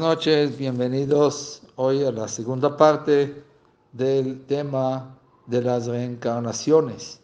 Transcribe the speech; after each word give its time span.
noches, 0.00 0.56
bienvenidos 0.56 1.60
hoy 1.76 2.02
a 2.04 2.10
la 2.10 2.26
segunda 2.26 2.74
parte 2.74 3.44
del 3.92 4.46
tema 4.46 5.14
de 5.46 5.60
las 5.60 5.88
reencarnaciones. 5.88 7.20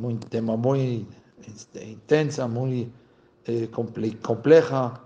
Un 0.00 0.20
tema 0.20 0.54
muy 0.54 1.04
este, 1.44 1.84
intensa, 1.84 2.46
muy 2.46 2.92
eh, 3.44 3.68
compleja 4.22 5.00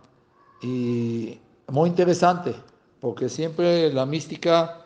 y 0.61 1.39
muy 1.69 1.89
interesante, 1.89 2.55
porque 3.01 3.31
siempre 3.31 3.91
la 3.91 4.05
mística, 4.05 4.85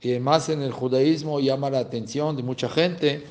y 0.00 0.18
más 0.18 0.48
en 0.48 0.62
el 0.62 0.72
judaísmo, 0.72 1.38
llama 1.38 1.70
la 1.70 1.78
atención 1.78 2.36
de 2.36 2.42
mucha 2.42 2.68
gente, 2.68 3.24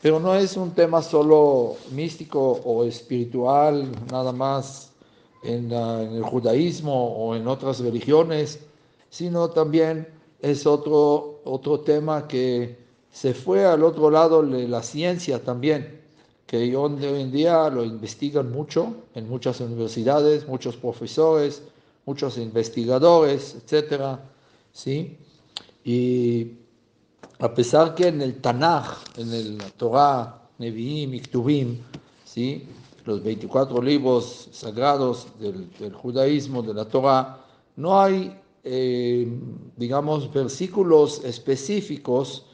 pero 0.00 0.18
no 0.18 0.34
es 0.34 0.56
un 0.56 0.70
tema 0.70 1.02
solo 1.02 1.76
místico 1.92 2.52
o 2.64 2.84
espiritual, 2.84 3.86
nada 4.10 4.32
más 4.32 4.89
en, 5.42 5.72
el 5.72 6.22
judaísmo 6.22 6.92
o 6.92 7.34
en 7.34 7.46
otras 7.48 7.80
religiones, 7.80 8.60
sino 9.08 9.50
también 9.50 10.08
es 10.40 10.66
otro, 10.66 11.40
otro 11.44 11.80
tema 11.80 12.26
que 12.28 12.78
se 13.10 13.34
fue 13.34 13.64
al 13.64 13.82
otro 13.82 14.10
lado 14.10 14.42
de 14.42 14.68
la 14.68 14.82
ciencia 14.82 15.42
también, 15.42 16.00
que 16.46 16.76
hoy 16.76 16.96
en 17.02 17.30
día 17.30 17.68
lo 17.68 17.84
investigan 17.84 18.50
mucho 18.50 18.94
en 19.14 19.28
muchas 19.28 19.60
universidades, 19.60 20.46
muchos 20.48 20.76
profesores, 20.76 21.62
muchos 22.06 22.38
investigadores, 22.38 23.56
etc. 23.56 24.18
¿sí? 24.72 25.16
Y 25.84 26.52
a 27.38 27.54
pesar 27.54 27.94
que 27.94 28.08
en 28.08 28.20
el 28.20 28.40
Tanaj, 28.40 28.98
en 29.16 29.32
el 29.32 29.58
Torah, 29.76 30.40
Nevi'im 30.58 31.14
y 31.14 31.22
¿sí? 32.24 32.68
Los 33.10 33.22
24 33.22 33.82
libros 33.82 34.48
sagrados 34.52 35.26
del, 35.38 35.92
judaísmo, 35.92 36.62
de 36.62 36.74
la 36.74 36.84
Torah, 36.84 37.44
no 37.76 38.00
hay, 38.00 38.38
eh, 38.62 39.26
digamos, 39.76 40.32
versículos 40.32 41.24
específicos 41.24 42.46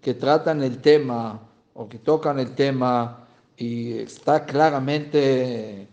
que 0.00 0.14
tratan 0.14 0.62
el 0.62 0.82
tema 0.82 1.40
o 1.74 1.88
que 1.88 1.98
tocan 1.98 2.38
el 2.38 2.54
tema 2.54 3.26
y 3.56 3.92
está 3.98 4.44
claramente 4.44 5.88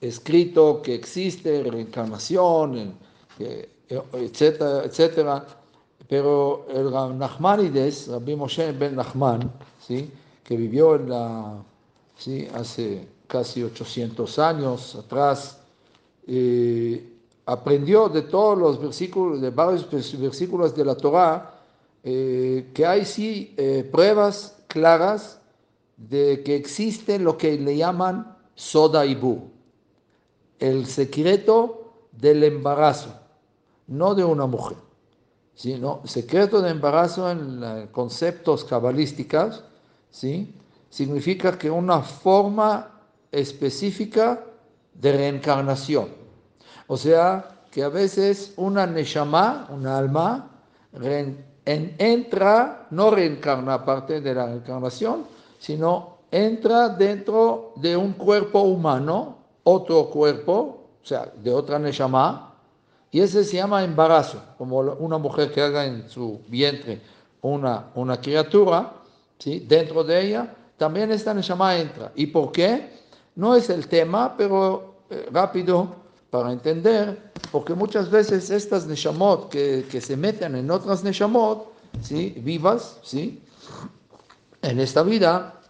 escrito 0.00 0.80
que 0.82 0.94
existe 0.94 1.62
reencarnación, 1.64 2.94
etcétera, 3.88 4.84
etcétera. 4.84 5.46
Pero 6.06 6.66
el 6.68 7.18
Nachmanides, 7.18 8.08
Rabbi 8.08 8.36
Moshe 8.36 8.72
ben 8.72 8.94
Nachman, 8.94 9.50
¿sí? 9.80 10.10
que 10.44 10.56
vivió 10.56 10.96
en 10.96 11.08
la, 11.08 11.64
¿sí? 12.16 12.46
hace 12.54 13.08
casi 13.34 13.64
800 13.64 14.38
años 14.38 14.94
atrás, 14.94 15.58
eh, 16.24 17.04
aprendió 17.44 18.08
de 18.08 18.22
todos 18.22 18.56
los 18.56 18.80
versículos, 18.80 19.40
de 19.40 19.50
varios 19.50 19.90
versículos 20.20 20.72
de 20.76 20.84
la 20.84 20.94
Torah, 20.94 21.52
eh, 22.04 22.70
que 22.72 22.86
hay 22.86 23.04
sí 23.04 23.52
eh, 23.56 23.82
pruebas 23.90 24.56
claras 24.68 25.40
de 25.96 26.44
que 26.44 26.54
existe 26.54 27.18
lo 27.18 27.36
que 27.36 27.58
le 27.58 27.76
llaman 27.76 28.36
soda 28.54 29.04
y 29.04 29.16
bu, 29.16 29.50
el 30.60 30.86
secreto 30.86 31.92
del 32.12 32.44
embarazo, 32.44 33.18
no 33.88 34.14
de 34.14 34.22
una 34.22 34.46
mujer, 34.46 34.76
sino 35.56 36.02
secreto 36.04 36.62
de 36.62 36.70
embarazo 36.70 37.28
en 37.28 37.88
conceptos 37.90 38.62
cabalísticos, 38.62 39.64
¿sí? 40.12 40.54
significa 40.88 41.58
que 41.58 41.68
una 41.68 42.00
forma 42.00 42.93
específica 43.34 44.44
de 44.94 45.12
reencarnación. 45.12 46.08
O 46.86 46.96
sea, 46.96 47.66
que 47.70 47.82
a 47.82 47.88
veces 47.88 48.54
una 48.56 48.86
neshama, 48.86 49.66
una 49.70 49.98
alma, 49.98 50.50
entra, 51.64 52.86
no 52.90 53.10
reencarna 53.10 53.84
parte 53.84 54.20
de 54.20 54.34
la 54.34 54.46
reencarnación, 54.46 55.24
sino 55.58 56.18
entra 56.30 56.88
dentro 56.88 57.72
de 57.76 57.96
un 57.96 58.12
cuerpo 58.12 58.60
humano, 58.60 59.38
otro 59.64 60.10
cuerpo, 60.10 60.52
o 61.02 61.06
sea, 61.06 61.32
de 61.42 61.52
otra 61.52 61.78
neshama, 61.78 62.54
y 63.10 63.20
ese 63.20 63.44
se 63.44 63.56
llama 63.56 63.84
embarazo, 63.84 64.42
como 64.58 64.78
una 64.78 65.18
mujer 65.18 65.52
que 65.52 65.62
haga 65.62 65.84
en 65.86 66.08
su 66.08 66.40
vientre 66.48 67.00
una, 67.42 67.90
una 67.94 68.20
criatura, 68.20 68.92
¿sí? 69.38 69.64
dentro 69.68 70.02
de 70.02 70.26
ella, 70.26 70.54
también 70.76 71.12
esta 71.12 71.32
neshama 71.32 71.76
entra. 71.76 72.10
¿Y 72.14 72.26
por 72.26 72.50
qué? 72.50 73.03
No 73.36 73.54
es 73.56 73.70
el 73.70 73.88
tema, 73.88 74.36
pero 74.36 74.94
eh, 75.10 75.28
rápido 75.32 75.96
para 76.30 76.52
entender, 76.52 77.32
porque 77.52 77.74
muchas 77.74 78.10
veces 78.10 78.50
estas 78.50 78.86
neshamot 78.86 79.48
que, 79.48 79.86
que 79.90 80.00
se 80.00 80.16
meten 80.16 80.56
en 80.56 80.70
otras 80.70 81.04
neshamot, 81.04 81.72
¿sí? 82.02 82.34
vivas, 82.38 82.98
¿sí? 83.02 83.40
en 84.62 84.80
esta 84.80 85.02
vida, 85.02 85.60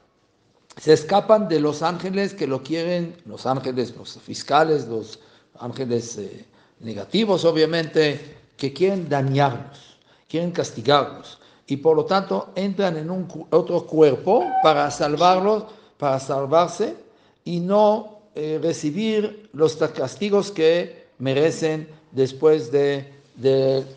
se 0.80 0.92
escapan 0.92 1.48
de 1.48 1.60
los 1.60 1.82
ángeles 1.82 2.34
que 2.34 2.47
lo 2.47 2.62
quieren, 2.62 3.16
los 3.26 3.47
ángeles, 3.47 3.94
los 3.96 4.19
fiscales, 4.19 4.86
los 4.88 5.20
ángeles 5.58 6.19
eh, 6.19 6.46
negativos, 6.81 7.44
obviamente, 7.44 8.38
que 8.56 8.72
quieren 8.72 9.08
dañarnos, 9.08 9.98
quieren 10.28 10.50
castigarnos. 10.50 11.38
Y 11.66 11.78
por 11.78 11.96
lo 11.96 12.04
tanto 12.04 12.50
entran 12.54 12.96
en 12.96 13.10
un 13.10 13.26
otro 13.50 13.86
cuerpo 13.86 14.44
para 14.62 14.91
salvarlos, 14.91 15.64
para 15.98 16.20
salvarse 16.20 17.03
y 17.44 17.60
no 17.60 18.21
eh, 18.34 18.59
recibir 18.62 19.49
los 19.53 19.77
castigos 19.77 20.50
que 20.50 21.06
merecen 21.19 21.88
después 22.12 22.72
de, 22.72 23.12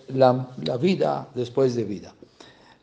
la, 0.10 0.48
vida, 0.80 1.28
después 1.34 1.76
de 1.76 1.84
vida. 1.84 2.14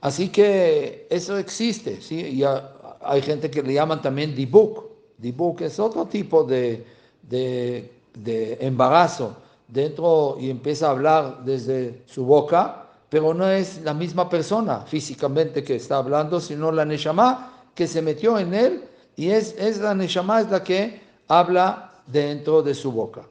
Así 0.00 0.28
que 0.28 1.06
eso 1.10 1.38
existe, 1.38 2.00
¿sí? 2.00 2.16
Y 2.16 2.42
hay 2.42 3.22
gente 3.22 3.50
que 3.50 3.62
le 3.62 3.75
llaman 3.75 4.02
también 4.02 4.34
dibuk. 4.34 4.84
Dibuk 5.19 5.60
es 5.60 5.78
otro 5.78 6.06
tipo 6.06 6.44
de, 6.44 6.84
de, 7.22 7.91
de 8.14 8.58
embarazo 8.60 9.36
dentro 9.69 10.36
y 10.41 10.50
empieza 10.50 10.88
a 10.88 10.91
hablar 10.91 11.44
desde 11.44 12.02
su 12.06 12.25
boca, 12.25 12.86
pero 13.08 13.32
no 13.32 13.48
es 13.48 13.82
la 13.82 13.94
misma 13.94 14.28
persona 14.28 14.81
físicamente 14.81 15.62
que 15.62 15.76
está 15.76 15.98
hablando, 15.98 16.41
sino 16.41 16.72
la 16.72 16.84
Neshama 16.84 17.64
que 17.75 17.86
se 17.86 18.02
metió 18.02 18.38
en 18.38 18.54
él 18.54 18.84
y 19.16 19.30
es, 19.30 19.78
la 19.78 19.94
Neshama 19.94 20.41
es 20.41 20.50
la 20.50 20.62
que 20.62 21.00
habla 21.28 21.92
dentro 22.06 22.62
de 22.62 22.75
su 22.75 22.91
boca. 22.91 23.22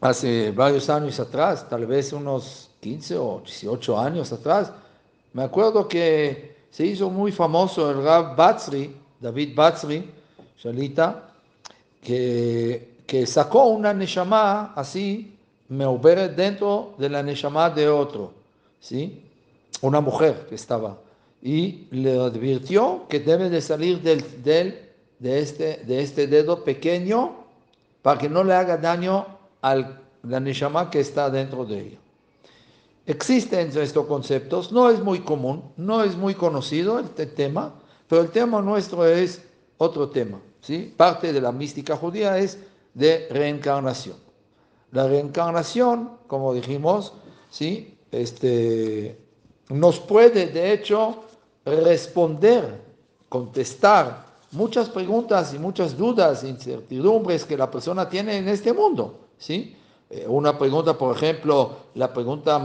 Hace 0.00 0.50
varios 0.50 0.88
años 0.88 1.20
atrás, 1.20 1.68
tal 1.68 1.86
vez 1.86 2.12
unos 2.12 2.70
15 2.80 3.18
o 3.18 3.42
18 3.44 3.98
años 3.98 4.32
atrás, 4.32 4.72
me 5.34 5.42
acuerdo 5.42 5.86
que 5.86 6.56
se 6.70 6.86
hizo 6.86 7.10
muy 7.10 7.32
famoso 7.32 7.90
el 7.90 8.02
Rab 8.02 8.34
Batzri, 8.34 8.96
David 9.20 9.54
Batzri, 9.54 10.10
Shalita, 10.58 11.30
que, 12.02 13.02
que 13.06 13.26
sacó 13.26 13.66
una 13.66 13.92
Neshama 13.92 14.72
así, 14.74 15.36
me 15.68 15.86
dentro 16.28 16.94
de 16.96 17.10
la 17.10 17.22
Neshama 17.22 17.68
de 17.68 17.88
otro, 17.88 18.32
¿sí? 18.80 19.22
Una 19.82 20.00
mujer 20.00 20.46
que 20.48 20.54
estaba 20.54 20.96
y 21.42 21.86
le 21.90 22.20
advirtió 22.20 23.06
que 23.08 23.20
debe 23.20 23.48
de 23.48 23.60
salir 23.60 24.00
del, 24.02 24.42
del, 24.42 24.90
de, 25.18 25.40
este, 25.40 25.82
de 25.86 26.02
este 26.02 26.26
dedo 26.26 26.64
pequeño 26.64 27.44
para 28.02 28.18
que 28.18 28.28
no 28.28 28.44
le 28.44 28.54
haga 28.54 28.76
daño 28.76 29.26
a 29.62 29.74
la 30.22 30.40
neshama 30.40 30.90
que 30.90 31.00
está 31.00 31.30
dentro 31.30 31.64
de 31.64 31.80
ella. 31.80 31.98
Existen 33.06 33.76
estos 33.76 34.06
conceptos, 34.06 34.70
no 34.70 34.90
es 34.90 35.02
muy 35.02 35.20
común, 35.20 35.72
no 35.76 36.02
es 36.02 36.16
muy 36.16 36.34
conocido 36.34 36.98
el 36.98 37.08
tema, 37.34 37.74
pero 38.06 38.22
el 38.22 38.30
tema 38.30 38.60
nuestro 38.60 39.06
es 39.06 39.42
otro 39.78 40.10
tema. 40.10 40.40
¿sí? 40.60 40.94
Parte 40.96 41.32
de 41.32 41.40
la 41.40 41.52
mística 41.52 41.96
judía 41.96 42.38
es 42.38 42.58
de 42.94 43.26
reencarnación. 43.30 44.16
La 44.92 45.08
reencarnación, 45.08 46.18
como 46.26 46.52
dijimos, 46.52 47.14
¿sí? 47.48 47.96
este, 48.10 49.18
nos 49.70 49.98
puede 50.00 50.46
de 50.46 50.72
hecho 50.72 51.24
responder, 51.76 52.80
contestar 53.28 54.26
muchas 54.52 54.88
preguntas 54.88 55.54
y 55.54 55.58
muchas 55.58 55.96
dudas, 55.96 56.44
incertidumbres 56.44 57.44
que 57.44 57.56
la 57.56 57.70
persona 57.70 58.08
tiene 58.08 58.38
en 58.38 58.48
este 58.48 58.72
mundo, 58.72 59.18
¿sí? 59.38 59.76
Eh, 60.10 60.26
una 60.28 60.58
pregunta, 60.58 60.98
por 60.98 61.16
ejemplo, 61.16 61.76
la 61.94 62.12
pregunta, 62.12 62.58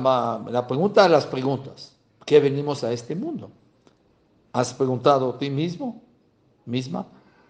la 0.50 0.68
pregunta 0.68 1.04
de 1.04 1.10
las 1.10 1.25
preguntas, 1.28 1.94
¿qué 2.25 2.40
venimos 2.40 2.84
a 2.84 2.92
este 2.92 3.16
mundo? 3.16 3.52
¿Has 4.52 4.74
preguntado 4.74 5.30
a 5.30 5.38
ti 5.38 5.50
mismo, 5.50 6.02
misma, 6.66 7.06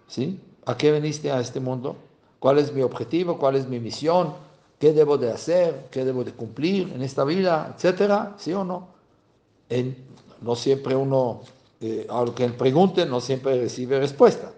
¿sí? 0.08 0.40
¿A 0.66 0.76
qué 0.76 0.92
veniste 0.92 1.32
a 1.32 1.40
este 1.40 1.60
mundo? 1.60 1.96
¿Cuál 2.40 2.60
es 2.60 2.74
mi 2.74 2.82
objetivo? 2.82 3.38
¿Cuál 3.38 3.56
es 3.56 3.68
mi 3.68 3.80
misión? 3.80 4.34
¿Qué 4.80 4.92
debo 4.92 5.18
de 5.18 5.32
hacer? 5.32 5.88
¿Qué 5.92 6.04
debo 6.04 6.24
de 6.24 6.34
cumplir 6.34 6.92
en 6.94 7.02
esta 7.02 7.24
vida? 7.24 7.74
Etcétera, 7.76 8.34
¿sí 8.38 8.52
o 8.54 8.64
no? 8.64 8.90
En, 9.70 9.96
no 10.46 10.56
siempre 10.56 10.96
uno, 10.96 11.42
eh, 11.82 12.06
aunque 12.08 12.48
pregunte, 12.50 13.04
no 13.08 13.20
siempre 13.20 13.60
recibe 13.60 14.00
respuesta, 14.00 14.54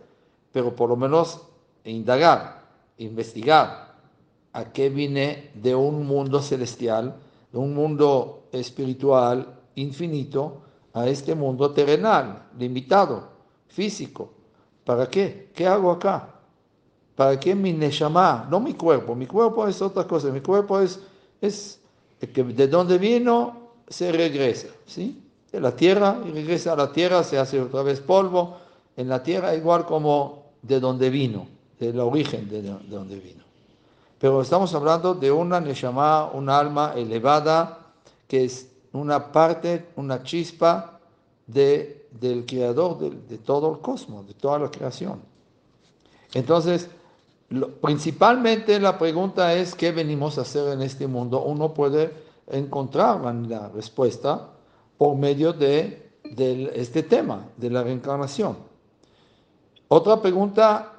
pero 0.52 0.76
por 0.76 0.90
lo 0.90 0.98
menos 0.98 1.40
indagar, 1.86 2.66
investigar, 2.98 3.96
a 4.52 4.66
qué 4.74 4.90
vine 4.90 5.52
de 5.54 5.74
un 5.74 6.06
mundo 6.06 6.42
celestial, 6.42 7.16
de 7.54 7.58
un 7.58 7.74
mundo 7.74 8.50
espiritual 8.52 9.62
infinito, 9.76 10.62
a 10.94 11.08
este 11.08 11.34
mundo 11.36 11.72
terrenal, 11.72 12.48
limitado, 12.60 13.30
físico. 13.68 14.34
¿Para 14.84 15.08
qué? 15.10 15.52
¿Qué 15.56 15.66
hago 15.68 15.92
acá? 15.92 16.36
¿Para 17.16 17.40
qué 17.40 17.56
mi 17.56 17.72
neshama? 17.72 18.46
No 18.52 18.60
mi 18.60 18.74
cuerpo, 18.74 19.16
mi 19.16 19.26
cuerpo 19.26 19.66
es 19.70 19.82
otra 19.82 20.06
cosa, 20.06 20.32
mi 20.32 20.42
cuerpo 20.42 20.82
es, 20.82 21.00
es 21.40 21.80
que 22.20 22.44
de 22.44 22.68
donde 22.68 22.98
vino 22.98 23.70
se 23.88 24.12
regresa, 24.12 24.68
¿sí? 24.86 25.24
De 25.52 25.60
la 25.62 25.76
tierra 25.76 26.20
y 26.26 26.32
regresa 26.32 26.74
a 26.74 26.76
la 26.76 26.92
tierra, 26.92 27.24
se 27.24 27.38
hace 27.38 27.62
otra 27.62 27.82
vez 27.82 28.02
polvo, 28.02 28.58
en 28.96 29.08
la 29.08 29.24
tierra 29.24 29.56
igual 29.56 29.86
como 29.86 30.44
de 30.62 30.80
donde 30.80 31.10
vino, 31.10 31.48
del 31.80 32.00
origen 32.00 32.50
de, 32.50 32.62
de 32.62 32.78
donde 32.90 33.20
vino. 33.20 33.44
Pero 34.20 34.42
estamos 34.42 34.74
hablando 34.74 35.14
de 35.14 35.32
una 35.32 35.60
neshama, 35.60 36.32
una 36.32 36.58
alma 36.60 36.94
elevada, 36.96 37.80
que 38.28 38.46
es 38.46 38.70
una 38.92 39.32
parte, 39.32 39.86
una 39.96 40.24
chispa 40.24 41.00
de, 41.46 42.08
del 42.20 42.46
creador 42.46 42.98
de 42.98 43.38
todo 43.38 43.72
el 43.72 43.80
cosmos, 43.80 44.28
de 44.28 44.34
toda 44.34 44.60
la 44.60 44.72
creación. 44.72 45.22
Entonces, 46.34 46.90
principalmente 47.82 48.80
la 48.80 48.98
pregunta 48.98 49.54
es 49.54 49.76
qué 49.76 49.92
venimos 49.92 50.38
a 50.38 50.42
hacer 50.42 50.74
en 50.74 50.82
este 50.82 51.08
mundo. 51.08 51.42
Uno 51.44 51.74
puede 51.74 52.14
encontrar 52.48 53.22
la 53.48 53.70
respuesta 53.70 54.50
por 54.98 55.16
medio 55.16 55.54
de, 55.54 56.12
este 56.76 57.04
tema, 57.04 57.50
de 57.58 57.70
la 57.70 57.84
reencarnación. 57.84 58.58
Otra 59.88 60.22
pregunta, 60.22 60.94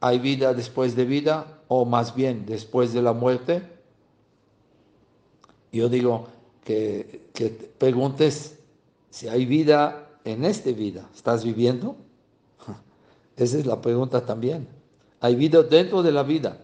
¿hay 0.00 0.18
vida 0.18 0.54
después 0.54 0.94
de 0.94 1.04
vida 1.04 1.60
o 1.68 1.84
más 1.84 2.14
bien 2.14 2.46
después 2.46 2.92
de 2.92 3.02
la 3.02 3.12
muerte? 3.12 3.62
Yo 5.72 5.88
digo 5.88 6.28
que, 6.64 7.28
que 7.34 7.48
preguntes 7.48 8.58
si 9.10 9.28
hay 9.28 9.46
vida 9.46 10.08
en 10.24 10.44
esta 10.44 10.70
vida. 10.70 11.08
¿Estás 11.14 11.44
viviendo? 11.44 11.96
Esa 13.36 13.58
es 13.58 13.66
la 13.66 13.80
pregunta 13.80 14.24
también. 14.24 14.68
¿Hay 15.20 15.34
vida 15.34 15.62
dentro 15.62 16.02
de 16.02 16.12
la 16.12 16.22
vida 16.22 16.58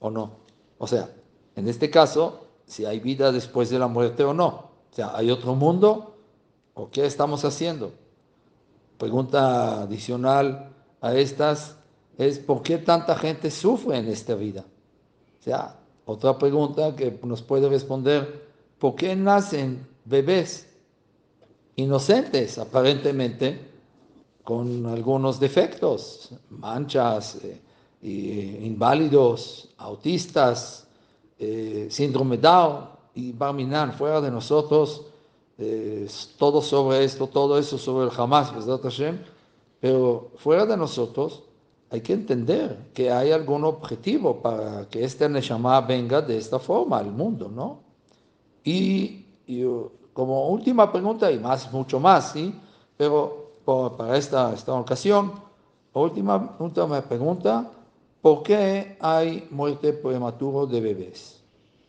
o 0.00 0.10
no? 0.10 0.32
O 0.78 0.86
sea, 0.86 1.08
en 1.54 1.68
este 1.68 1.88
caso, 1.88 2.46
si 2.66 2.84
hay 2.84 3.00
vida 3.00 3.32
después 3.32 3.70
de 3.70 3.78
la 3.78 3.86
muerte 3.86 4.24
o 4.24 4.34
no. 4.34 4.46
O 4.92 4.94
sea, 4.94 5.16
¿hay 5.16 5.30
otro 5.30 5.54
mundo 5.54 6.15
o 6.76 6.90
qué 6.90 7.06
estamos 7.06 7.44
haciendo? 7.44 7.92
Pregunta 8.98 9.82
adicional 9.82 10.70
a 11.00 11.14
estas 11.14 11.76
es 12.18 12.38
¿por 12.38 12.62
qué 12.62 12.78
tanta 12.78 13.16
gente 13.16 13.50
sufre 13.50 13.98
en 13.98 14.08
esta 14.08 14.34
vida? 14.34 14.64
Otra 16.04 16.38
pregunta 16.38 16.94
que 16.94 17.18
nos 17.22 17.42
puede 17.42 17.68
responder, 17.68 18.46
¿por 18.78 18.94
qué 18.94 19.16
nacen 19.16 19.86
bebés 20.04 20.68
inocentes 21.76 22.58
aparentemente 22.58 23.58
con 24.44 24.86
algunos 24.86 25.40
defectos, 25.40 26.30
manchas, 26.50 27.38
eh, 28.02 28.60
inválidos, 28.62 29.70
autistas, 29.78 30.86
eh, 31.38 31.88
síndrome 31.90 32.38
Down 32.38 32.88
y 33.14 33.32
Barminan, 33.32 33.92
fuera 33.92 34.20
de 34.20 34.30
nosotros, 34.30 35.06
eh, 35.58 36.08
todo 36.38 36.60
sobre 36.60 37.04
esto, 37.04 37.26
todo 37.26 37.58
eso 37.58 37.78
sobre 37.78 38.06
el 38.06 38.20
Hamas, 38.20 38.52
pero 39.80 40.30
fuera 40.36 40.66
de 40.66 40.76
nosotros 40.76 41.42
hay 41.90 42.00
que 42.00 42.12
entender 42.12 42.90
que 42.92 43.10
hay 43.10 43.30
algún 43.30 43.64
objetivo 43.64 44.42
para 44.42 44.88
que 44.88 45.04
este 45.04 45.28
Neshama 45.28 45.80
venga 45.80 46.20
de 46.20 46.36
esta 46.36 46.58
forma 46.58 46.98
al 46.98 47.12
mundo, 47.12 47.48
¿no? 47.48 47.80
Y, 48.64 49.24
como 50.12 50.48
última 50.48 50.90
pregunta, 50.90 51.30
y 51.30 51.38
más, 51.38 51.72
mucho 51.72 52.00
más, 52.00 52.32
¿sí? 52.32 52.54
Pero 52.96 53.52
para 53.64 54.16
esta, 54.16 54.52
esta 54.52 54.72
ocasión, 54.72 55.32
última, 55.92 56.56
última 56.58 57.00
pregunta, 57.02 57.70
¿Por 58.26 58.42
qué 58.42 58.96
hay 58.98 59.46
muerte 59.52 59.92
prematura 59.92 60.66
de 60.66 60.80
bebés? 60.80 61.40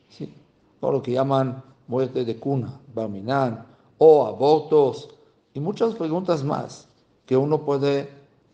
¿Sí? 0.08 0.32
Por 0.80 0.94
lo 0.94 1.02
que 1.02 1.14
llaman 1.14 1.64
muerte 1.88 2.26
de 2.26 2.38
cuna, 2.38 2.80
barminan, 2.94 3.66
o 3.98 4.26
abortos, 4.26 5.10
y 5.54 5.60
muchas 5.60 5.96
preguntas 5.96 6.44
más 6.44 6.88
que 7.26 7.36
uno 7.36 7.64
puede 7.64 8.10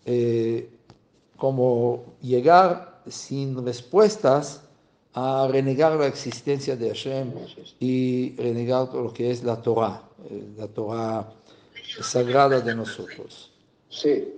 eh, 0.06 0.69
como 1.38 2.03
llegar 2.21 3.01
sin 3.07 3.65
respuestas 3.65 4.62
a 5.13 5.47
renegar 5.51 5.94
la 5.94 6.07
existencia 6.07 6.75
de 6.75 6.88
Hashem 6.88 7.31
y 7.80 8.35
renegar 8.35 8.89
todo 8.89 9.03
lo 9.03 9.13
que 9.13 9.30
es 9.30 9.44
la 9.44 9.62
Torah, 9.62 10.01
eh, 10.30 10.53
la 10.57 10.68
Torah 10.68 11.30
sagrada 12.01 12.59
de 12.62 12.74
nosotros. 12.74 13.51
Sí. 13.89 14.33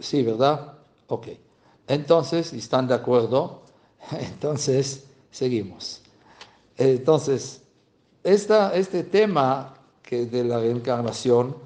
Sí, 0.00 0.22
¿verdad? 0.22 0.78
Ok. 1.06 1.28
Entonces, 1.86 2.52
¿están 2.52 2.88
de 2.88 2.94
acuerdo? 2.94 3.62
Entonces, 4.10 5.06
seguimos. 5.30 6.01
Entonces, 6.76 7.62
este 8.24 9.02
tema 9.04 9.74
que 10.02 10.26
de 10.26 10.44
la 10.44 10.58
reencarnación, 10.58 11.56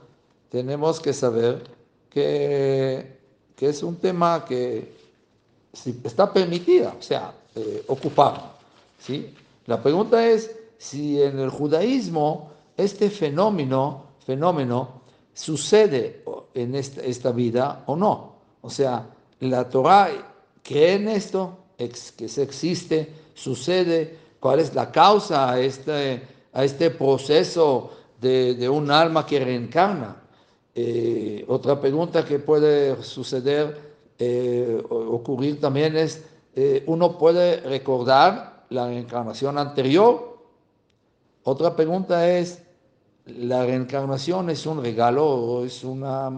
tenemos 0.50 1.00
que 1.00 1.12
saber 1.12 1.64
que, 2.08 3.19
que 3.56 3.69
es 3.69 3.82
un 3.82 3.97
tema 3.97 4.44
que 4.44 4.94
está 6.05 6.32
permitida, 6.32 6.94
o 6.99 7.03
sea, 7.03 7.35
eh, 7.55 7.85
ocupar. 7.88 8.55
¿sí? 9.00 9.35
La 9.67 9.82
pregunta 9.82 10.26
es 10.26 10.55
si 10.79 11.20
en 11.20 11.38
el 11.38 11.50
judaísmo 11.50 12.50
este 12.76 13.11
fenómeno, 13.11 14.05
fenómeno 14.25 15.02
sucede 15.35 16.23
en 16.55 16.75
esta, 16.75 17.02
esta 17.02 17.32
vida 17.32 17.82
o 17.87 17.97
no. 17.97 18.37
O 18.62 18.70
sea, 18.70 19.06
la 19.41 19.69
Torah 19.69 20.09
cree 20.62 20.94
en 20.94 21.09
esto, 21.09 21.59
que 21.76 22.29
se 22.29 22.43
existe, 22.43 23.12
sucede, 23.35 24.19
cuál 24.41 24.61
es 24.61 24.75
la 24.75 24.91
causa 24.91 25.50
a 25.50 25.61
este, 25.61 26.23
a 26.53 26.65
este 26.65 26.91
proceso 26.91 27.91
de, 28.21 28.69
un 28.69 28.91
alma 28.91 29.27
que 29.27 29.38
reencarna. 29.44 30.17
Eh, 30.75 31.44
otra 31.49 31.81
pregunta 31.81 32.25
que 32.25 32.38
puede 32.38 33.03
suceder, 33.03 33.94
eh, 34.19 34.83
ocurrir 34.88 35.61
también 35.61 35.97
es, 35.97 36.25
eh, 36.55 36.85
uno 36.87 37.19
puede 37.19 37.61
recordar 37.61 38.65
la 38.71 38.87
reencarnación 38.87 39.59
anterior. 39.59 40.38
Otra 41.45 41.76
pregunta 41.76 42.28
es, 42.28 42.62
¿la 43.26 43.64
reencarnación 43.64 44.50
es 44.50 44.66
un 44.66 44.83
regalo 44.83 45.26
o 45.26 45.64
es 45.64 45.85
una 45.85 46.31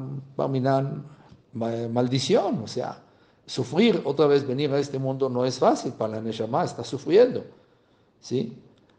maldición, 1.53 2.63
o 2.63 2.67
sea, 2.67 3.03
sufrir 3.47 4.03
otra 4.05 4.27
vez 4.27 4.47
venir 4.47 4.73
a 4.73 4.79
este 4.79 4.99
mundo 4.99 5.29
no 5.29 5.45
es 5.45 5.59
fácil 5.59 5.93
para 5.93 6.17
la 6.17 6.21
Neshama, 6.21 6.65
está 6.65 6.85
sufriendo, 6.85 7.45
¿sí? 8.21 8.57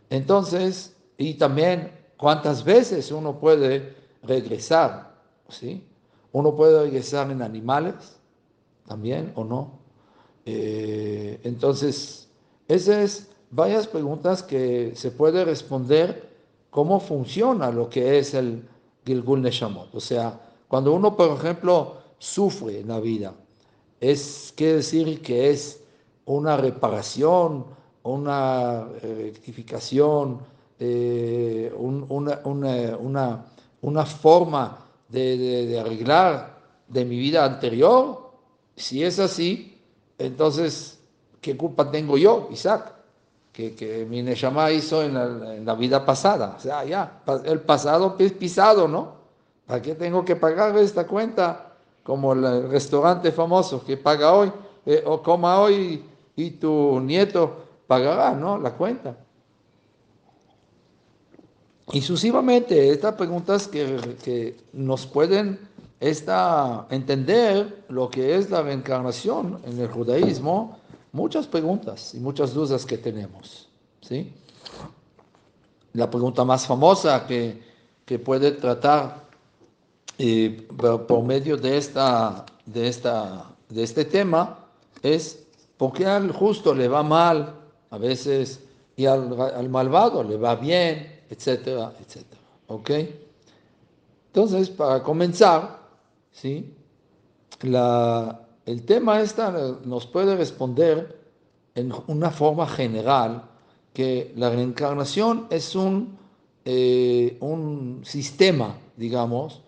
Entonces, 0.09 0.95
y 1.17 1.35
también 1.35 1.91
cuántas 2.17 2.63
veces 2.63 3.11
uno 3.11 3.39
puede 3.39 3.95
regresar, 4.23 5.15
¿sí? 5.47 5.83
Uno 6.31 6.55
puede 6.55 6.83
regresar 6.83 7.31
en 7.31 7.41
animales 7.41 8.19
también 8.87 9.31
o 9.35 9.43
no. 9.43 9.79
Eh, 10.45 11.39
entonces, 11.43 12.29
esas 12.67 12.97
es 12.97 13.29
varias 13.51 13.87
preguntas 13.87 14.43
que 14.43 14.93
se 14.95 15.11
puede 15.11 15.43
responder 15.45 16.29
cómo 16.69 16.99
funciona 16.99 17.71
lo 17.71 17.89
que 17.89 18.19
es 18.19 18.33
el 18.33 18.67
Gilgul 19.05 19.41
Neshamot. 19.41 19.93
O 19.95 19.99
sea, 19.99 20.39
cuando 20.67 20.93
uno, 20.93 21.15
por 21.15 21.35
ejemplo, 21.37 21.97
sufre 22.19 22.81
en 22.81 22.89
la 22.89 22.99
vida. 22.99 23.33
Es 23.99 24.53
quiere 24.55 24.75
decir 24.75 25.21
que 25.21 25.49
es 25.49 25.83
una 26.25 26.57
reparación, 26.57 27.65
una 28.09 28.85
rectificación, 29.01 30.39
eh, 30.79 31.73
una, 31.77 32.39
una, 32.43 33.45
una, 33.81 34.05
forma 34.05 34.77
de, 35.07 35.79
arreglar 35.79 36.57
de 36.87 37.05
mi 37.05 37.17
vida 37.17 37.45
anterior. 37.45 38.31
Si 38.75 39.03
es 39.03 39.19
así, 39.19 39.77
entonces, 40.17 40.99
¿qué 41.41 41.57
culpa 41.57 41.89
tengo 41.91 42.17
yo, 42.17 42.49
Isaac? 42.51 42.93
Que, 43.51 43.75
que 43.75 44.05
mi 44.05 44.21
Neshama 44.21 44.71
hizo 44.71 45.03
en 45.03 45.13
la, 45.13 45.55
en 45.55 45.65
la, 45.65 45.75
vida 45.75 46.05
pasada. 46.05 46.55
O 46.57 46.61
sea, 46.61 46.85
ya, 46.85 47.21
el 47.43 47.59
pasado 47.61 48.15
es 48.19 48.31
pisado, 48.33 48.87
¿no? 48.87 49.19
¿Para 49.65 49.81
qué 49.81 49.95
tengo 49.95 50.23
que 50.23 50.35
pagar 50.35 50.77
esta 50.77 51.05
cuenta? 51.05 51.69
como 52.09 52.33
el 52.33 52.67
restaurante 52.71 53.31
famoso 53.31 53.85
que 53.85 53.95
paga 53.95 54.33
hoy, 54.33 54.51
eh, 54.83 55.03
o 55.05 55.21
coma 55.21 55.59
hoy 55.59 56.03
y 56.35 56.49
tu 56.49 56.99
nieto 57.01 57.68
pagará, 57.89 58.35
¿no? 58.35 58.59
La 58.59 58.73
cuenta. 58.73 59.17
Y 61.91 62.01
sucesivamente, 62.01 62.91
estas 62.91 63.15
preguntas 63.15 63.67
que, 63.67 64.15
que 64.23 64.57
nos 64.73 65.07
pueden 65.07 65.59
esta, 65.99 66.85
entender 66.91 67.83
lo 67.89 68.11
que 68.11 68.35
es 68.35 68.51
la 68.51 68.61
reencarnación 68.61 69.59
en 69.65 69.79
el 69.79 69.87
judaísmo 69.87 70.77
muchas 71.11 71.47
preguntas 71.47 72.13
y 72.13 72.19
muchas 72.19 72.53
dudas 72.53 72.85
que 72.85 72.99
tenemos. 72.99 73.67
¿sí? 74.01 74.31
La 75.93 76.11
pregunta 76.11 76.45
más 76.45 76.67
famosa 76.67 77.25
que, 77.25 77.59
que 78.05 78.19
puede 78.19 78.51
tratar 78.51 79.27
eh, 80.19 80.67
por 80.77 81.23
medio 81.23 81.57
de, 81.57 81.75
esta, 81.75 82.45
de, 82.67 82.87
esta, 82.87 83.49
de 83.67 83.81
este 83.81 84.05
tema 84.05 84.67
es 85.01 85.43
por 85.75 85.91
qué 85.93 86.05
al 86.05 86.31
justo 86.31 86.75
le 86.75 86.87
va 86.87 87.01
mal 87.01 87.58
a 87.89 87.97
veces 87.97 88.61
y 88.95 89.05
al, 89.05 89.39
al 89.39 89.69
malvado 89.69 90.23
le 90.23 90.37
va 90.37 90.55
bien, 90.55 91.21
etcétera, 91.29 91.93
etcétera. 91.99 92.41
¿Ok? 92.67 92.91
Entonces, 94.27 94.69
para 94.69 95.01
comenzar, 95.01 95.79
¿sí? 96.31 96.73
La, 97.61 98.47
el 98.65 98.85
tema 98.85 99.21
esta 99.21 99.51
nos 99.83 100.05
puede 100.05 100.35
responder 100.35 101.17
en 101.75 101.91
una 102.07 102.29
forma 102.29 102.67
general 102.67 103.43
que 103.93 104.33
la 104.35 104.49
reencarnación 104.49 105.47
es 105.49 105.75
un, 105.75 106.17
eh, 106.65 107.37
un 107.39 108.01
sistema, 108.03 108.77
digamos, 108.95 109.61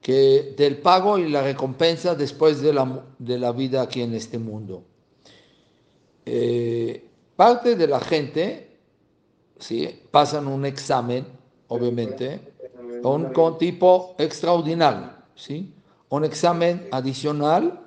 que 0.00 0.54
del 0.56 0.78
pago 0.78 1.18
y 1.18 1.28
la 1.28 1.42
recompensa 1.42 2.14
después 2.14 2.60
de 2.60 2.72
la, 2.72 3.04
de 3.18 3.38
la 3.38 3.52
vida 3.52 3.82
aquí 3.82 4.02
en 4.02 4.14
este 4.14 4.38
mundo. 4.38 4.82
Eh, 6.24 7.04
parte 7.36 7.76
de 7.76 7.86
la 7.86 8.00
gente 8.00 8.78
¿sí? 9.58 10.02
pasan 10.10 10.48
un 10.48 10.64
examen, 10.64 11.26
obviamente, 11.68 12.40
un, 13.02 13.32
con 13.32 13.58
tipo 13.58 14.14
extraordinario, 14.18 15.10
¿sí? 15.34 15.72
un 16.08 16.24
examen 16.24 16.88
adicional 16.90 17.80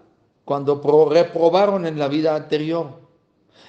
cuando 0.45 0.81
reprobaron 1.09 1.85
en 1.85 1.99
la 1.99 2.07
vida 2.07 2.35
anterior. 2.35 2.99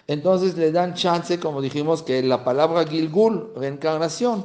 Entonces 0.07 0.57
le 0.57 0.73
dan 0.73 0.95
chance, 0.95 1.39
como 1.39 1.61
dijimos, 1.61 2.03
que 2.03 2.23
la 2.23 2.43
palabra 2.43 2.87
Gilgul, 2.87 3.53
reencarnación, 3.57 4.45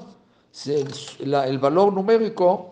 el 0.65 1.59
valor 1.59 1.91
numérico 1.91 2.71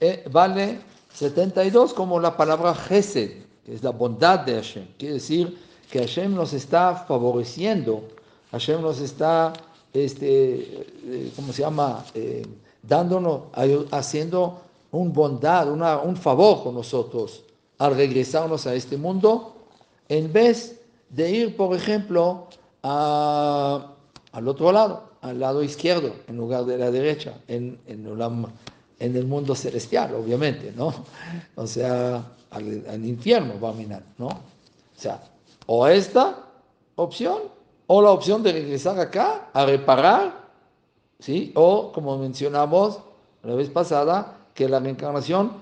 eh, 0.00 0.24
vale 0.30 0.80
72 1.12 1.92
como 1.92 2.18
la 2.18 2.36
palabra 2.36 2.74
Gesed, 2.74 3.30
que 3.64 3.74
es 3.74 3.82
la 3.82 3.90
bondad 3.90 4.40
de 4.40 4.54
Hashem. 4.54 4.86
Quiere 4.98 5.14
decir 5.14 5.58
que 5.90 5.98
Hashem 5.98 6.34
nos 6.34 6.52
está 6.52 6.94
favoreciendo, 6.94 8.08
Hashem 8.52 8.80
nos 8.80 9.00
está, 9.00 9.52
este, 9.92 10.86
eh, 11.04 11.32
¿cómo 11.34 11.52
se 11.52 11.62
llama? 11.62 12.04
Eh, 12.14 12.46
dándonos, 12.82 13.42
haciendo 13.90 14.60
un 14.92 15.12
bondad, 15.12 15.68
un 15.70 16.16
favor 16.16 16.62
con 16.62 16.74
nosotros 16.74 17.42
al 17.78 17.96
regresarnos 17.96 18.66
a 18.66 18.74
este 18.74 18.96
mundo, 18.96 19.56
en 20.08 20.32
vez 20.32 20.80
de 21.08 21.30
ir, 21.30 21.56
por 21.56 21.74
ejemplo, 21.74 22.48
al 22.82 24.48
otro 24.48 24.72
lado, 24.72 25.10
al 25.22 25.40
lado 25.40 25.62
izquierdo, 25.62 26.14
en 26.28 26.36
lugar 26.36 26.64
de 26.64 26.78
la 26.78 26.90
derecha, 26.90 27.34
en, 27.48 27.78
en, 27.86 28.06
en 28.98 29.16
el 29.16 29.26
mundo 29.26 29.54
celestial, 29.54 30.14
obviamente, 30.14 30.72
¿no? 30.76 30.92
O 31.56 31.66
sea, 31.66 32.24
al, 32.50 32.84
al 32.88 33.04
infierno 33.06 33.58
va 33.60 33.70
a 33.70 33.72
minar, 33.72 34.02
¿no? 34.18 34.28
O 34.28 35.00
sea, 35.00 35.22
o 35.72 35.86
esta 35.86 36.36
opción, 36.96 37.42
o 37.86 38.02
la 38.02 38.10
opción 38.10 38.42
de 38.42 38.50
regresar 38.50 38.98
acá 38.98 39.50
a 39.52 39.64
reparar 39.64 40.50
¿sí? 41.20 41.52
O, 41.54 41.92
como 41.92 42.18
mencionamos 42.18 42.98
la 43.44 43.54
vez 43.54 43.70
pasada, 43.70 44.36
que 44.52 44.68
la 44.68 44.80
reencarnación 44.80 45.52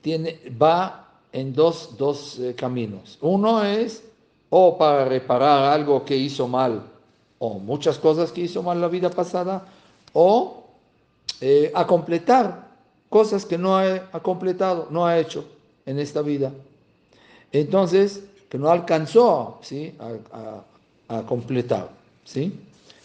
tiene, 0.00 0.40
va 0.60 1.10
en 1.30 1.52
dos, 1.52 1.98
dos 1.98 2.38
eh, 2.38 2.54
caminos. 2.54 3.18
Uno 3.20 3.62
es 3.62 4.02
o 4.48 4.78
para 4.78 5.04
reparar 5.04 5.64
algo 5.64 6.06
que 6.06 6.16
hizo 6.16 6.48
mal, 6.48 6.82
o 7.38 7.58
muchas 7.58 7.98
cosas 7.98 8.32
que 8.32 8.40
hizo 8.40 8.62
mal 8.62 8.80
la 8.80 8.88
vida 8.88 9.10
pasada, 9.10 9.66
o 10.14 10.64
eh, 11.42 11.70
a 11.74 11.86
completar 11.86 12.66
cosas 13.10 13.44
que 13.44 13.58
no 13.58 13.76
ha, 13.76 14.08
ha, 14.10 14.20
completado, 14.20 14.88
no 14.88 15.04
ha 15.04 15.18
hecho 15.18 15.44
en 15.84 15.98
esta 15.98 16.22
vida. 16.22 16.50
Entonces, 17.52 18.24
que 18.50 18.58
no 18.58 18.68
alcanzó 18.68 19.58
¿sí? 19.62 19.94
a, 20.00 20.62
a, 21.08 21.22
completar. 21.22 21.88
¿sí? 22.24 22.52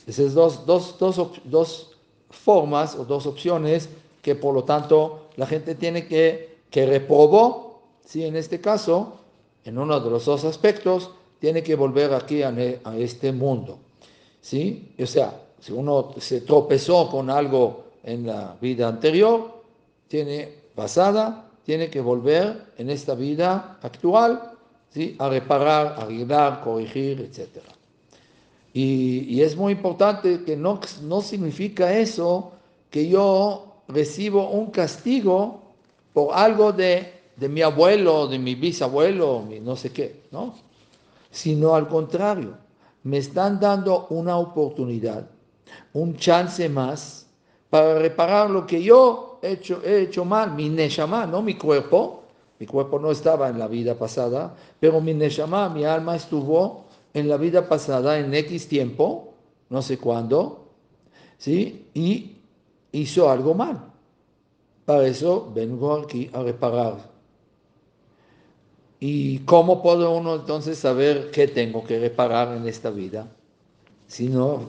Esas 0.08 0.34
dos, 0.34 0.66
dos, 0.66 0.98
dos, 1.00 1.32
dos 1.46 1.92
formas 2.32 2.96
o 2.96 3.06
dos 3.06 3.28
opciones 3.28 3.88
que 4.24 4.36
por 4.36 4.56
lo 4.56 4.64
tanto 4.64 5.28
la 5.38 5.46
gente 5.46 5.76
tiene 5.76 6.08
que, 6.08 6.58
que 6.72 6.88
reprobó, 6.88 7.80
¿sí? 8.04 8.26
en 8.26 8.36
este 8.36 8.60
caso, 8.60 9.20
en 9.64 9.78
uno 9.78 10.00
de 10.00 10.10
los 10.10 10.26
dos 10.26 10.44
aspectos, 10.46 11.12
tiene 11.40 11.62
que 11.62 11.76
volver 11.76 12.14
aquí 12.16 12.42
a, 12.42 12.50
a 12.84 12.98
este 12.98 13.32
mundo. 13.32 13.78
¿sí? 14.42 14.96
O 15.00 15.06
sea, 15.06 15.42
si 15.60 15.72
uno 15.72 16.12
se 16.18 16.42
tropezó 16.42 17.08
con 17.10 17.30
algo 17.30 17.84
en 18.04 18.26
la 18.26 18.56
vida 18.60 18.88
anterior, 18.88 19.62
tiene 20.08 20.52
pasada, 20.74 21.46
tiene 21.64 21.92
que 21.92 22.02
volver 22.02 22.74
en 22.78 22.90
esta 22.90 23.14
vida 23.14 23.78
actual 23.84 24.55
¿sí? 24.96 25.14
a 25.20 25.28
reparar, 25.28 25.96
arreglar, 26.00 26.62
corregir, 26.62 27.20
etcétera. 27.20 27.68
Y, 28.74 29.42
es 29.42 29.56
muy 29.56 29.74
importante 29.74 30.44
que 30.46 30.56
no, 30.56 30.80
no 31.04 31.22
significa 31.22 31.94
eso 31.98 32.54
que 32.90 33.08
yo 33.10 33.76
recibo 33.90 34.50
un 34.50 34.72
castigo 34.72 35.62
por 36.14 36.34
algo 36.34 36.72
de, 36.72 37.14
de 37.36 37.50
mi 37.50 37.62
abuelo, 37.62 38.28
de 38.28 38.40
mi 38.40 38.56
bisabuelo, 38.56 39.42
mi 39.42 39.60
no 39.60 39.76
sé 39.76 39.92
qué, 39.92 40.24
¿no? 40.32 40.56
Sino 41.30 41.76
al 41.76 41.90
contrario, 41.90 42.58
me 43.04 43.18
están 43.18 43.60
dando 43.60 44.08
una 44.10 44.38
oportunidad, 44.38 45.28
un 45.92 46.16
chance 46.16 46.70
más 46.70 47.28
para 47.70 48.00
reparar 48.00 48.50
lo 48.50 48.66
que 48.66 48.82
yo 48.82 49.40
he 49.42 49.52
hecho, 49.54 49.82
he 49.84 50.04
hecho 50.04 50.24
mal, 50.24 50.54
mi 50.54 50.70
neshama, 50.70 51.26
no 51.26 51.42
mi 51.42 51.56
cuerpo. 51.56 52.25
Mi 52.60 52.66
cuerpo 52.66 53.00
no 53.00 53.12
estaba 53.12 53.50
en 53.50 53.60
la 53.60 53.68
vida 53.68 53.96
pasada, 53.96 54.56
pero 54.80 55.02
mi 55.02 55.14
neshama, 55.14 55.70
mi 55.70 55.84
alma 55.84 56.16
estuvo 56.16 56.86
en 57.14 57.28
la 57.28 57.38
vida 57.38 57.68
pasada, 57.68 58.20
en 58.20 58.34
X 58.34 58.68
tiempo, 58.68 59.34
no 59.70 59.82
sé 59.82 59.98
cuándo, 59.98 60.70
¿sí? 61.38 61.88
Y 61.94 62.38
hizo 62.92 63.30
algo 63.30 63.54
mal. 63.54 63.92
Para 64.86 65.08
eso 65.08 65.52
vengo 65.54 65.94
aquí 65.94 66.30
a 66.34 66.44
reparar. 66.44 67.16
¿Y 69.00 69.40
cómo 69.40 69.82
puede 69.82 70.08
uno 70.08 70.36
entonces 70.36 70.78
saber 70.78 71.32
qué 71.32 71.48
tengo 71.48 71.84
que 71.84 72.00
reparar 72.00 72.56
en 72.56 72.68
esta 72.68 72.90
vida? 72.90 73.28
Sino, 74.08 74.66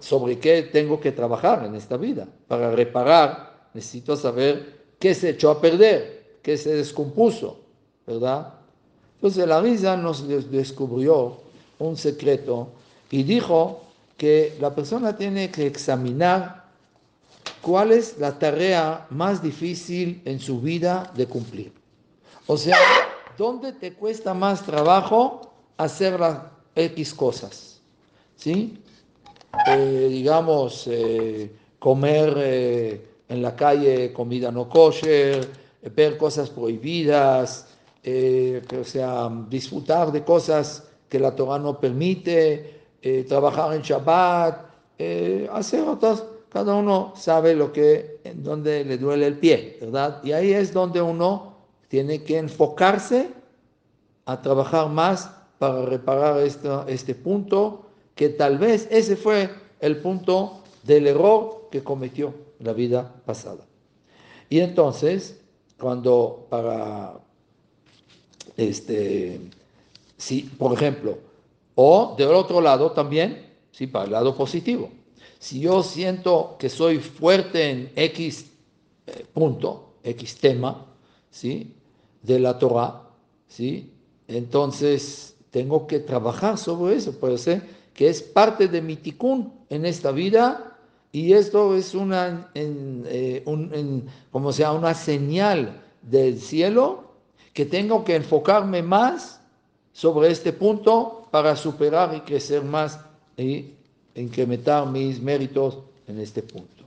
¿sobre 0.00 0.38
qué 0.38 0.62
tengo 0.64 1.00
que 1.00 1.12
trabajar 1.12 1.64
en 1.64 1.74
esta 1.74 1.96
vida? 1.96 2.28
Para 2.48 2.70
reparar 2.72 3.68
necesito 3.72 4.16
saber 4.16 4.84
qué 4.98 5.14
se 5.14 5.30
echó 5.30 5.50
a 5.50 5.60
perder, 5.60 6.15
qué 6.46 6.56
se 6.56 6.76
descompuso, 6.76 7.58
¿verdad? 8.06 8.54
Entonces 9.16 9.48
la 9.48 9.60
risa 9.60 9.96
nos 9.96 10.28
descubrió 10.28 11.38
un 11.80 11.96
secreto 11.96 12.68
y 13.10 13.24
dijo 13.24 13.80
que 14.16 14.56
la 14.60 14.72
persona 14.72 15.16
tiene 15.16 15.50
que 15.50 15.66
examinar 15.66 16.66
cuál 17.60 17.90
es 17.90 18.18
la 18.18 18.38
tarea 18.38 19.08
más 19.10 19.42
difícil 19.42 20.22
en 20.24 20.38
su 20.38 20.60
vida 20.60 21.12
de 21.16 21.26
cumplir. 21.26 21.72
O 22.46 22.56
sea, 22.56 22.76
¿dónde 23.36 23.72
te 23.72 23.94
cuesta 23.94 24.32
más 24.32 24.64
trabajo 24.64 25.50
hacer 25.76 26.20
las 26.20 26.38
X 26.76 27.12
cosas? 27.12 27.80
¿Sí? 28.36 28.78
Eh, 29.66 30.06
digamos, 30.12 30.86
eh, 30.86 31.50
comer 31.80 32.34
eh, 32.36 33.08
en 33.28 33.42
la 33.42 33.56
calle 33.56 34.12
comida 34.12 34.52
no 34.52 34.68
kosher, 34.68 35.65
ver 35.94 36.16
cosas 36.16 36.50
prohibidas, 36.50 37.68
o 38.02 38.84
sea, 38.84 39.30
disfrutar 39.48 40.12
de 40.12 40.22
cosas 40.22 40.84
que 41.08 41.18
la 41.18 41.34
Torah 41.34 41.58
no 41.58 41.78
permite, 41.80 42.76
eh, 43.02 43.24
trabajar 43.24 43.74
en 43.74 43.82
Shabbat, 43.82 44.66
eh, 44.98 45.48
hacer 45.52 45.86
otras, 45.86 46.24
cada 46.48 46.74
uno 46.74 47.12
sabe 47.16 47.54
lo 47.54 47.72
que, 47.72 48.20
en 48.24 48.42
donde 48.42 48.84
le 48.84 48.98
duele 48.98 49.26
el 49.26 49.38
pie, 49.38 49.78
¿verdad? 49.80 50.22
Y 50.24 50.32
ahí 50.32 50.52
es 50.52 50.72
donde 50.72 51.02
uno 51.02 51.54
tiene 51.88 52.22
que 52.22 52.38
enfocarse 52.38 53.28
a 54.24 54.40
trabajar 54.42 54.88
más 54.88 55.30
para 55.58 55.82
reparar 55.82 56.40
este 56.40 57.14
punto, 57.14 57.86
que 58.14 58.28
tal 58.30 58.58
vez 58.58 58.88
ese 58.90 59.16
fue 59.16 59.50
el 59.80 59.98
punto 59.98 60.62
del 60.82 61.06
error 61.06 61.68
que 61.70 61.84
cometió 61.84 62.34
la 62.58 62.72
vida 62.72 63.14
pasada. 63.24 63.64
Y 64.48 64.60
entonces, 64.60 65.40
cuando 65.78 66.46
para 66.48 67.14
este, 68.56 69.40
si, 70.16 70.42
por 70.42 70.72
ejemplo, 70.72 71.18
o 71.74 72.14
del 72.16 72.30
otro 72.30 72.60
lado 72.60 72.92
también, 72.92 73.54
¿sí? 73.70 73.86
para 73.86 74.06
el 74.06 74.12
lado 74.12 74.34
positivo. 74.34 74.90
Si 75.38 75.60
yo 75.60 75.82
siento 75.82 76.56
que 76.58 76.68
soy 76.68 76.98
fuerte 76.98 77.70
en 77.70 77.92
X 77.94 78.50
eh, 79.06 79.26
punto, 79.32 79.94
X 80.02 80.38
tema, 80.38 80.86
¿sí? 81.30 81.74
de 82.22 82.40
la 82.40 82.58
Torah, 82.58 83.02
¿sí? 83.46 83.92
entonces 84.26 85.36
tengo 85.50 85.86
que 85.86 86.00
trabajar 86.00 86.58
sobre 86.58 86.96
eso, 86.96 87.12
puede 87.18 87.38
ser 87.38 87.62
que 87.92 88.08
es 88.08 88.22
parte 88.22 88.68
de 88.68 88.82
mi 88.82 88.96
tikkun 88.96 89.52
en 89.70 89.86
esta 89.86 90.10
vida 90.10 90.65
y 91.16 91.32
esto 91.32 91.74
es 91.74 91.94
una, 91.94 92.50
eh, 92.52 93.42
como 94.30 94.52
sea, 94.52 94.72
una 94.72 94.92
señal 94.92 95.82
del 96.02 96.38
cielo 96.38 97.04
que 97.54 97.64
tengo 97.64 98.04
que 98.04 98.16
enfocarme 98.16 98.82
más 98.82 99.40
sobre 99.94 100.30
este 100.30 100.52
punto 100.52 101.26
para 101.30 101.56
superar 101.56 102.14
y 102.14 102.20
crecer 102.20 102.62
más 102.62 103.00
y 103.34 103.72
incrementar 104.14 104.86
mis 104.90 105.18
méritos 105.18 105.78
en 106.06 106.20
este 106.20 106.42
punto. 106.42 106.84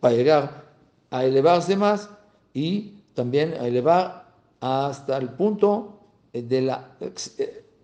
Para 0.00 0.14
llegar 0.14 0.64
a 1.08 1.24
elevarse 1.24 1.76
más 1.76 2.10
y 2.52 2.92
también 3.14 3.54
a 3.54 3.66
elevar 3.66 4.34
hasta 4.60 5.16
el 5.16 5.30
punto 5.30 5.98
de 6.34 6.60
la, 6.60 6.94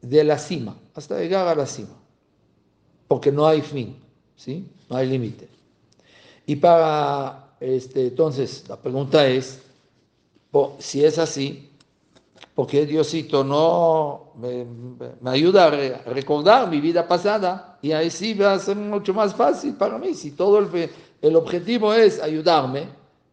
de 0.03 0.25
la 0.25 0.37
cima, 0.37 0.77
hasta 0.95 1.19
llegar 1.19 1.49
a 1.49 1.55
la 1.55 1.65
cima. 1.65 1.99
Porque 3.09 3.33
no 3.33 3.47
hay 3.47 3.63
fin, 3.63 3.97
¿sí? 4.37 4.71
No 4.91 4.97
hay 4.97 5.09
límite. 5.09 5.62
Y 6.47 6.57
para, 6.57 7.55
este, 7.61 8.09
entonces, 8.09 8.65
la 8.69 8.77
pregunta 8.77 9.27
es, 9.27 9.63
si 10.79 11.05
es 11.05 11.19
así, 11.19 11.71
porque 12.55 12.85
Diosito 12.85 13.43
no 13.43 14.33
me, 14.37 14.67
ayuda 15.31 15.67
a 15.67 16.11
recordar 16.13 16.69
mi 16.69 16.81
vida 16.81 17.09
pasada 17.09 17.79
y 17.81 17.93
ahí 17.93 18.11
sí 18.11 18.35
va 18.35 18.53
a 18.53 18.59
ser 18.59 18.77
mucho 18.77 19.15
más 19.15 19.35
fácil 19.35 19.75
para 19.75 19.97
mí. 19.99 20.15
Si 20.15 20.33
todo 20.33 20.59
el, 20.59 20.91
el 21.23 21.37
objetivo 21.37 21.95
es 21.95 22.21
ayudarme, 22.21 22.89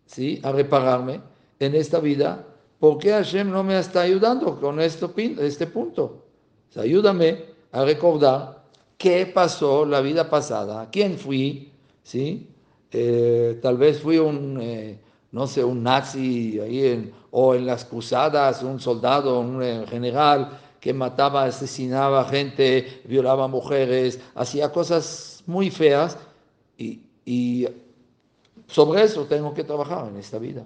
¿sí? 0.05 0.39
a 0.43 0.51
repararme 0.51 1.21
en 1.59 1.75
esta 1.75 1.99
vida, 1.99 2.45
¿por 2.79 2.97
qué 2.97 3.11
Hashem 3.11 3.51
no 3.51 3.63
me 3.63 3.77
está 3.77 4.01
ayudando 4.01 4.59
con 4.59 4.79
esto, 4.79 5.13
este 5.17 5.67
punto? 5.67 6.25
ayúdame 6.75 7.45
a 7.71 7.83
recordar 7.83 8.63
qué 8.97 9.25
pasó 9.25 9.85
la 9.85 10.01
vida 10.01 10.29
pasada, 10.29 10.87
quién 10.91 11.17
fui, 11.17 11.71
¿sí? 12.03 12.47
Eh, 12.91 13.59
tal 13.61 13.77
vez 13.77 14.01
fui 14.01 14.17
un... 14.17 14.59
Eh, 14.61 14.99
no 15.31 15.45
sé, 15.47 15.63
un 15.63 15.83
nazi 15.83 16.59
ahí 16.59 16.85
en, 16.85 17.13
o 17.31 17.53
en 17.53 17.65
las 17.65 17.85
cruzadas, 17.85 18.63
un 18.63 18.79
soldado, 18.79 19.39
un 19.39 19.61
eh, 19.61 19.85
general 19.87 20.59
que 20.79 20.93
mataba, 20.93 21.43
asesinaba 21.43 22.25
gente, 22.25 23.01
violaba 23.05 23.47
mujeres, 23.47 24.19
hacía 24.33 24.71
cosas 24.71 25.43
muy 25.45 25.69
feas 25.69 26.17
y, 26.77 27.01
y 27.25 27.67
sobre 28.67 29.03
eso 29.03 29.25
tengo 29.25 29.53
que 29.53 29.63
trabajar 29.63 30.07
en 30.07 30.17
esta 30.17 30.39
vida. 30.39 30.63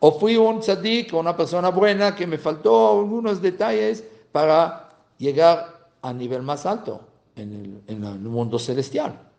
O 0.00 0.18
fui 0.18 0.36
un 0.36 0.60
tzadik, 0.60 1.12
una 1.12 1.36
persona 1.36 1.68
buena 1.68 2.16
que 2.16 2.26
me 2.26 2.38
faltó 2.38 3.00
algunos 3.00 3.42
detalles 3.42 4.02
para 4.32 4.88
llegar 5.18 5.88
a 6.00 6.12
nivel 6.12 6.42
más 6.42 6.64
alto 6.64 7.02
en 7.36 7.52
el, 7.52 7.94
en 7.94 8.04
el 8.04 8.18
mundo 8.20 8.58
celestial. 8.58 9.29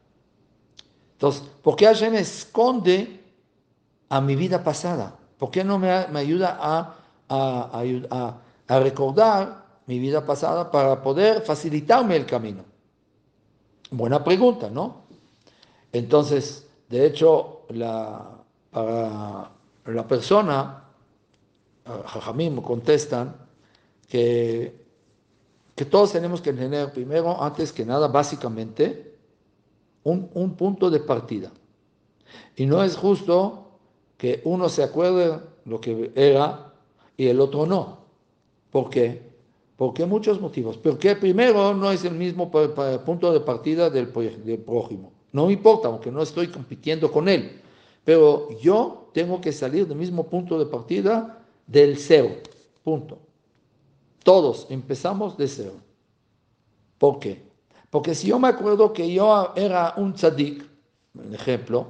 Entonces, 1.22 1.44
¿por 1.62 1.76
qué 1.76 1.86
Hashem 1.86 2.16
esconde 2.16 3.22
a 4.10 4.20
mi 4.20 4.36
vida 4.36 4.64
pasada? 4.64 5.16
¿Por 5.38 5.52
qué 5.52 5.64
no 5.64 5.78
me, 5.78 5.92
ayuda 5.92 6.58
a, 7.30 8.80
recordar 8.80 9.68
mi 9.86 10.00
vida 10.00 10.26
pasada 10.26 10.72
para 10.72 11.00
poder 11.04 11.44
facilitarme 11.44 12.16
el 12.16 12.26
camino? 12.26 12.66
Buena 13.92 14.24
pregunta, 14.24 14.72
¿no? 14.72 15.04
Entonces, 15.94 16.68
de 16.90 17.06
hecho, 17.06 17.68
la, 17.70 18.28
para 18.72 19.52
la 19.86 20.08
persona, 20.08 20.86
Jajamim 21.86 22.64
contestan 22.64 23.36
que, 24.08 24.76
que 25.76 25.86
todos 25.86 26.14
tenemos 26.14 26.42
que 26.42 26.52
tener 26.52 26.92
primero, 26.92 27.40
antes 27.44 27.72
que 27.72 27.86
nada, 27.86 28.08
básicamente, 28.08 29.11
un, 30.04 30.30
un 30.34 30.56
punto 30.56 30.90
de 30.90 31.00
partida. 31.00 31.52
Y 32.56 32.66
no 32.66 32.84
es 32.84 32.96
justo 32.96 33.80
que 34.18 34.42
uno 34.44 34.70
se 34.70 34.84
acuerde 34.84 35.40
lo 35.66 35.82
que 35.82 36.12
era 36.16 36.74
y 37.18 37.28
el 37.28 37.40
otro 37.40 37.66
no. 37.66 38.00
¿Por 38.72 38.90
qué? 38.90 39.32
Porque 39.76 40.06
muchos 40.06 40.40
motivos. 40.40 40.78
Porque 40.78 41.16
primero 41.16 41.74
no 41.74 41.92
es 41.92 42.06
el 42.06 42.14
mismo 42.14 42.52
punto 42.52 43.34
de 43.34 43.40
partida 43.40 43.90
del, 43.90 44.10
prójimo. 44.10 45.12
No 45.32 45.48
me 45.48 45.54
importa, 45.54 45.88
aunque 45.88 46.12
no 46.12 46.22
estoy 46.22 46.50
compitiendo 46.50 47.12
con 47.12 47.28
él. 47.28 47.60
Pero 48.04 48.50
yo 48.60 49.10
tengo 49.14 49.42
que 49.42 49.52
salir 49.52 49.88
del 49.88 49.98
mismo 49.98 50.28
punto 50.28 50.60
de 50.60 50.68
partida 50.68 51.44
del 51.66 51.98
cero. 51.98 52.30
Punto. 52.84 53.18
Todos 54.24 54.68
empezamos 54.70 55.36
de 55.36 55.48
cero. 55.48 55.74
¿Por 57.00 57.18
qué? 57.18 57.42
Porque 57.92 58.16
si 58.16 58.28
yo 58.28 58.40
me 58.40 58.48
acuerdo 58.48 58.94
que 58.94 59.14
yo 59.14 59.54
era 59.56 59.94
un 59.98 60.14
tzadik, 60.14 60.66
un 61.14 61.36
ejemplo, 61.36 61.88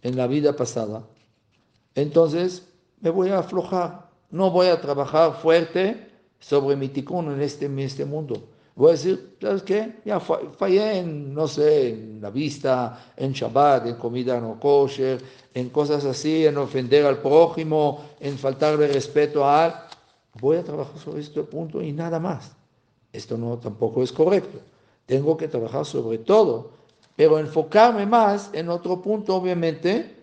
en 0.00 0.16
la 0.16 0.26
vida 0.26 0.56
pasada, 0.56 1.02
entonces 1.94 2.66
me 3.00 3.10
voy 3.10 3.30
a 3.30 3.40
aflojar. 3.40 4.08
No 4.30 4.50
voy 4.50 4.68
a 4.68 4.80
trabajar 4.80 5.34
fuerte 5.34 6.08
sobre 6.38 6.76
mi 6.76 6.88
ticún 6.88 7.32
en 7.32 7.42
este, 7.42 7.66
en 7.66 7.78
este 7.80 8.04
mundo. 8.04 8.44
Voy 8.76 8.90
a 8.90 8.92
decir, 8.92 9.36
¿sabes 9.40 9.62
qué? 9.62 9.96
Ya 10.04 10.20
fallé 10.20 11.00
en, 11.00 11.34
no 11.34 11.48
sé, 11.48 11.90
en 11.90 12.20
la 12.22 12.30
vista, 12.30 13.12
en 13.16 13.32
Shabbat, 13.32 13.86
en 13.86 13.96
comida 13.96 14.40
no 14.40 14.58
kosher, 14.60 15.20
en 15.52 15.68
cosas 15.70 16.04
así, 16.04 16.46
en 16.46 16.56
ofender 16.56 17.04
al 17.04 17.18
prójimo, 17.18 18.04
en 18.20 18.38
faltarle 18.38 18.86
respeto 18.86 19.44
a 19.44 19.66
él. 19.66 19.72
Voy 20.40 20.58
a 20.58 20.62
trabajar 20.62 20.96
sobre 20.96 21.20
este 21.20 21.42
punto 21.42 21.82
y 21.82 21.92
nada 21.92 22.20
más. 22.20 22.52
Esto 23.12 23.36
no 23.36 23.58
tampoco 23.58 24.04
es 24.04 24.12
correcto. 24.12 24.60
Tengo 25.10 25.36
que 25.36 25.48
trabajar 25.48 25.84
sobre 25.84 26.18
todo, 26.18 26.70
pero 27.16 27.40
enfocarme 27.40 28.06
más 28.06 28.48
en 28.52 28.68
otro 28.68 29.02
punto, 29.02 29.34
obviamente, 29.34 30.22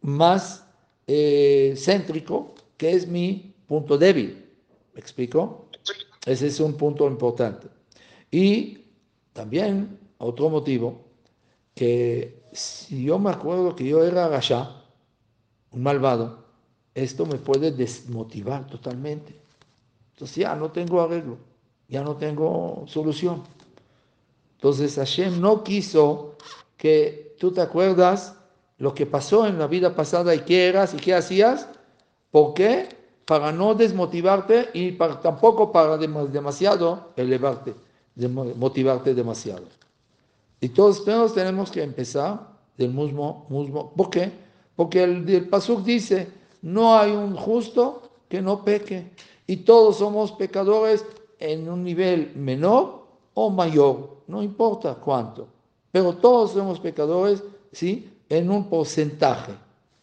más 0.00 0.64
eh, 1.08 1.74
céntrico, 1.76 2.54
que 2.76 2.92
es 2.92 3.08
mi 3.08 3.52
punto 3.66 3.98
débil. 3.98 4.46
¿Me 4.94 5.00
explico? 5.00 5.66
Ese 6.24 6.46
es 6.46 6.60
un 6.60 6.74
punto 6.74 7.08
importante. 7.08 7.66
Y 8.30 8.84
también 9.32 9.98
otro 10.18 10.48
motivo, 10.50 11.00
que 11.74 12.44
si 12.52 13.02
yo 13.02 13.18
me 13.18 13.30
acuerdo 13.30 13.74
que 13.74 13.86
yo 13.86 14.04
era 14.04 14.28
Rasha, 14.28 14.84
un 15.72 15.82
malvado, 15.82 16.44
esto 16.94 17.26
me 17.26 17.38
puede 17.38 17.72
desmotivar 17.72 18.68
totalmente. 18.68 19.34
Entonces 20.12 20.36
ya 20.36 20.54
no 20.54 20.70
tengo 20.70 21.00
arreglo, 21.00 21.38
ya 21.88 22.04
no 22.04 22.14
tengo 22.14 22.84
solución. 22.86 23.57
Entonces 24.58 24.96
Hashem 24.96 25.40
no 25.40 25.62
quiso 25.62 26.34
que 26.76 27.36
tú 27.38 27.52
te 27.52 27.60
acuerdas 27.60 28.34
lo 28.78 28.92
que 28.92 29.06
pasó 29.06 29.46
en 29.46 29.56
la 29.56 29.68
vida 29.68 29.94
pasada 29.94 30.34
y 30.34 30.40
qué 30.40 30.66
eras 30.66 30.94
y 30.94 30.96
qué 30.96 31.14
hacías. 31.14 31.68
¿Por 32.32 32.54
qué? 32.54 32.88
Para 33.24 33.52
no 33.52 33.74
desmotivarte 33.74 34.70
y 34.74 34.92
tampoco 34.92 35.70
para 35.70 35.96
demasiado 35.96 37.12
elevarte, 37.14 37.74
motivarte 38.56 39.14
demasiado. 39.14 39.64
Y 40.60 40.70
todos, 40.70 41.04
tenemos 41.34 41.70
que 41.70 41.84
empezar 41.84 42.48
del 42.76 42.92
mismo, 42.92 43.46
mismo. 43.48 43.92
¿Por 43.92 44.10
qué? 44.10 44.32
Porque 44.74 45.04
el, 45.04 45.28
el 45.28 45.48
Pasuk 45.48 45.84
dice, 45.84 46.28
no 46.62 46.98
hay 46.98 47.12
un 47.12 47.36
justo 47.36 48.10
que 48.28 48.42
no 48.42 48.64
peque. 48.64 49.12
Y 49.46 49.58
todos 49.58 49.98
somos 49.98 50.32
pecadores 50.32 51.04
en 51.38 51.68
un 51.68 51.84
nivel 51.84 52.32
menor 52.34 53.07
o 53.40 53.50
mayor, 53.50 54.16
no 54.26 54.42
importa 54.42 54.96
cuánto. 54.96 55.46
Pero 55.92 56.12
todos 56.14 56.50
somos 56.50 56.80
pecadores, 56.80 57.40
¿sí? 57.70 58.10
en 58.28 58.50
un 58.50 58.68
porcentaje. 58.68 59.52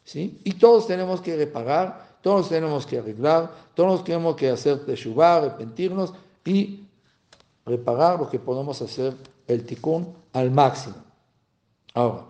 ¿sí? 0.05 0.39
Y 0.45 0.53
todos 0.53 0.87
tenemos 0.87 1.19
que 1.19 1.35
reparar, 1.35 2.15
todos 2.21 2.47
tenemos 2.47 2.85
que 2.85 2.99
arreglar, 2.99 3.51
todos 3.73 4.05
tenemos 4.05 4.37
que 4.37 4.49
hacer 4.49 4.85
teshuva, 4.85 5.35
arrepentirnos 5.35 6.13
y 6.45 6.85
reparar 7.65 8.19
lo 8.21 8.29
que 8.29 8.39
podemos 8.39 8.81
hacer 8.81 9.13
el 9.47 9.65
tikkun 9.65 10.15
al 10.31 10.49
máximo. 10.49 10.95
Ahora, 11.93 12.23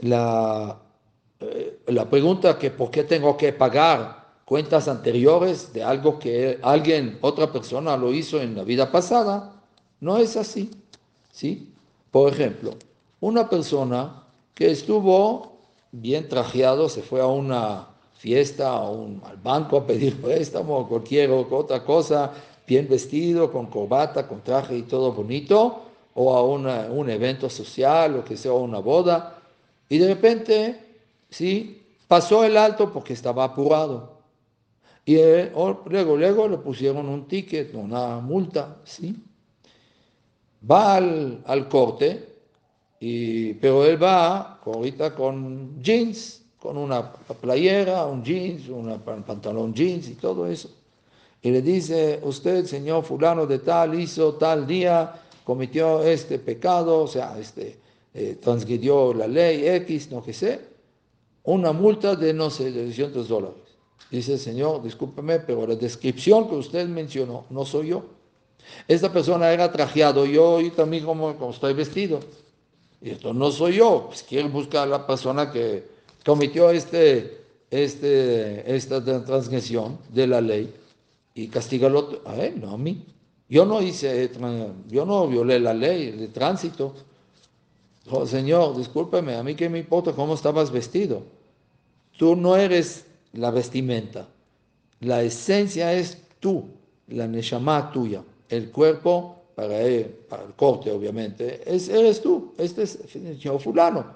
la, 0.00 0.76
eh, 1.38 1.82
la 1.86 2.10
pregunta 2.10 2.58
que 2.58 2.72
por 2.72 2.90
qué 2.90 3.04
tengo 3.04 3.36
que 3.36 3.52
pagar 3.52 4.17
cuentas 4.48 4.88
anteriores 4.88 5.74
de 5.74 5.84
algo 5.84 6.18
que 6.18 6.58
alguien, 6.62 7.18
otra 7.20 7.52
persona 7.52 7.98
lo 7.98 8.14
hizo 8.14 8.40
en 8.40 8.56
la 8.56 8.64
vida 8.64 8.90
pasada, 8.90 9.52
no 10.00 10.16
es 10.16 10.38
así. 10.38 10.70
¿sí? 11.30 11.70
Por 12.10 12.32
ejemplo, 12.32 12.74
una 13.20 13.50
persona 13.50 14.22
que 14.54 14.70
estuvo 14.70 15.58
bien 15.92 16.30
trajeado, 16.30 16.88
se 16.88 17.02
fue 17.02 17.20
a 17.20 17.26
una 17.26 17.88
fiesta, 18.14 18.74
al 18.78 19.36
banco 19.42 19.76
a 19.76 19.86
pedir 19.86 20.16
préstamo 20.22 20.78
o 20.78 20.88
cualquier 20.88 21.30
otra 21.30 21.84
cosa, 21.84 22.32
bien 22.66 22.88
vestido, 22.88 23.52
con 23.52 23.66
corbata, 23.66 24.26
con 24.26 24.40
traje 24.40 24.78
y 24.78 24.82
todo 24.82 25.12
bonito, 25.12 25.82
o 26.14 26.34
a 26.34 26.42
un 26.42 27.10
evento 27.10 27.50
social, 27.50 28.16
o 28.16 28.24
que 28.24 28.38
sea 28.38 28.54
una 28.54 28.78
boda, 28.78 29.38
y 29.90 29.98
de 29.98 30.08
repente, 30.08 30.80
sí, 31.28 31.82
pasó 32.08 32.44
el 32.44 32.56
alto 32.56 32.90
porque 32.90 33.12
estaba 33.12 33.44
apurado. 33.44 34.17
Y 35.08 35.16
eh, 35.16 35.50
luego, 35.86 36.18
luego 36.18 36.48
le 36.48 36.58
pusieron 36.58 37.08
un 37.08 37.26
ticket, 37.26 37.72
una 37.72 38.18
multa, 38.20 38.76
¿sí? 38.84 39.16
Va 40.70 40.96
al, 40.96 41.42
al 41.46 41.66
corte, 41.66 42.28
y, 43.00 43.54
pero 43.54 43.86
él 43.86 44.02
va 44.02 44.60
ahorita 44.62 45.14
con 45.14 45.82
jeans, 45.82 46.42
con 46.58 46.76
una 46.76 47.10
playera, 47.10 48.04
un 48.04 48.22
jeans, 48.22 48.68
un 48.68 49.00
pantalón 49.00 49.72
jeans 49.72 50.10
y 50.10 50.14
todo 50.16 50.46
eso. 50.46 50.68
Y 51.40 51.52
le 51.52 51.62
dice, 51.62 52.20
usted, 52.22 52.66
señor 52.66 53.02
fulano 53.02 53.46
de 53.46 53.60
tal, 53.60 53.98
hizo 53.98 54.34
tal 54.34 54.66
día, 54.66 55.22
cometió 55.42 56.02
este 56.02 56.38
pecado, 56.38 57.04
o 57.04 57.06
sea, 57.06 57.38
este, 57.38 57.78
eh, 58.12 58.36
transgredió 58.42 59.14
la 59.14 59.26
ley 59.26 59.66
X, 59.68 60.10
no 60.10 60.22
que 60.22 60.34
sé, 60.34 60.60
una 61.44 61.72
multa 61.72 62.14
de, 62.14 62.34
no 62.34 62.50
sé, 62.50 62.72
de 62.72 62.84
200 62.84 63.26
dólares. 63.26 63.67
Dice, 64.10 64.38
Señor, 64.38 64.82
discúlpeme, 64.82 65.40
pero 65.40 65.66
la 65.66 65.74
descripción 65.74 66.48
que 66.48 66.54
usted 66.54 66.88
mencionó 66.88 67.44
no 67.50 67.64
soy 67.66 67.88
yo. 67.88 68.04
Esta 68.86 69.12
persona 69.12 69.52
era 69.52 69.70
trajeado, 69.70 70.24
yo 70.24 70.60
y 70.60 70.70
también 70.70 71.04
como, 71.04 71.36
como 71.36 71.50
estoy 71.50 71.74
vestido. 71.74 72.20
Y 73.00 73.10
esto 73.10 73.34
no 73.34 73.50
soy 73.50 73.76
yo. 73.76 74.04
Pues 74.08 74.22
quiere 74.22 74.48
buscar 74.48 74.88
a 74.88 74.90
la 74.90 75.06
persona 75.06 75.50
que 75.50 75.84
cometió 76.24 76.70
este, 76.70 77.38
este, 77.70 78.74
esta 78.74 79.04
transgresión 79.24 79.98
de 80.08 80.26
la 80.26 80.40
ley 80.40 80.74
y 81.34 81.48
castígalo 81.48 82.20
a 82.24 82.36
él, 82.36 82.60
no 82.60 82.70
a 82.70 82.78
mí. 82.78 83.04
Yo 83.48 83.64
no 83.64 83.80
hice, 83.80 84.30
yo 84.88 85.06
no 85.06 85.26
violé 85.26 85.60
la 85.60 85.72
ley 85.72 86.10
de 86.12 86.28
tránsito. 86.28 86.94
Oh, 88.10 88.26
señor, 88.26 88.76
discúlpeme, 88.76 89.36
a 89.36 89.42
mí 89.42 89.54
qué 89.54 89.68
me 89.68 89.78
importa 89.78 90.12
cómo 90.12 90.34
estabas 90.34 90.70
vestido. 90.70 91.22
Tú 92.18 92.34
no 92.36 92.56
eres 92.56 93.06
la 93.38 93.50
vestimenta. 93.50 94.26
La 95.00 95.22
esencia 95.22 95.92
es 95.92 96.18
tú, 96.40 96.64
la 97.08 97.26
neshama 97.26 97.90
tuya. 97.92 98.22
El 98.48 98.70
cuerpo, 98.70 99.42
para 99.54 99.80
el, 99.80 100.06
para 100.06 100.44
el 100.44 100.54
corte 100.54 100.90
obviamente, 100.90 101.62
es, 101.64 101.88
eres 101.88 102.20
tú. 102.20 102.54
Este 102.58 102.82
es 102.82 102.98
el 103.14 103.38
señor 103.38 103.60
fulano. 103.60 104.06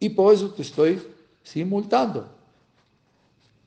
Y 0.00 0.08
por 0.10 0.34
eso 0.34 0.50
te 0.50 0.62
estoy 0.62 1.00
simultando. 1.42 2.26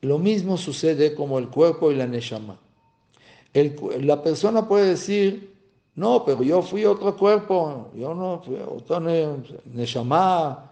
Lo 0.02 0.20
mismo 0.20 0.58
sucede 0.58 1.16
como 1.16 1.40
el 1.40 1.48
cuerpo 1.48 1.92
y 1.92 1.96
la 1.96 2.06
neshama. 2.06 2.58
la 4.02 4.22
persona 4.22 4.68
puede 4.68 4.90
decir, 4.90 5.56
no, 5.96 6.26
pero 6.26 6.44
yo 6.44 6.62
fui 6.62 6.84
otro 6.84 7.16
cuerpo, 7.16 7.90
yo 7.96 8.14
no 8.14 8.42
fui 8.46 8.58
otro 8.58 9.00
neshama, 9.00 10.70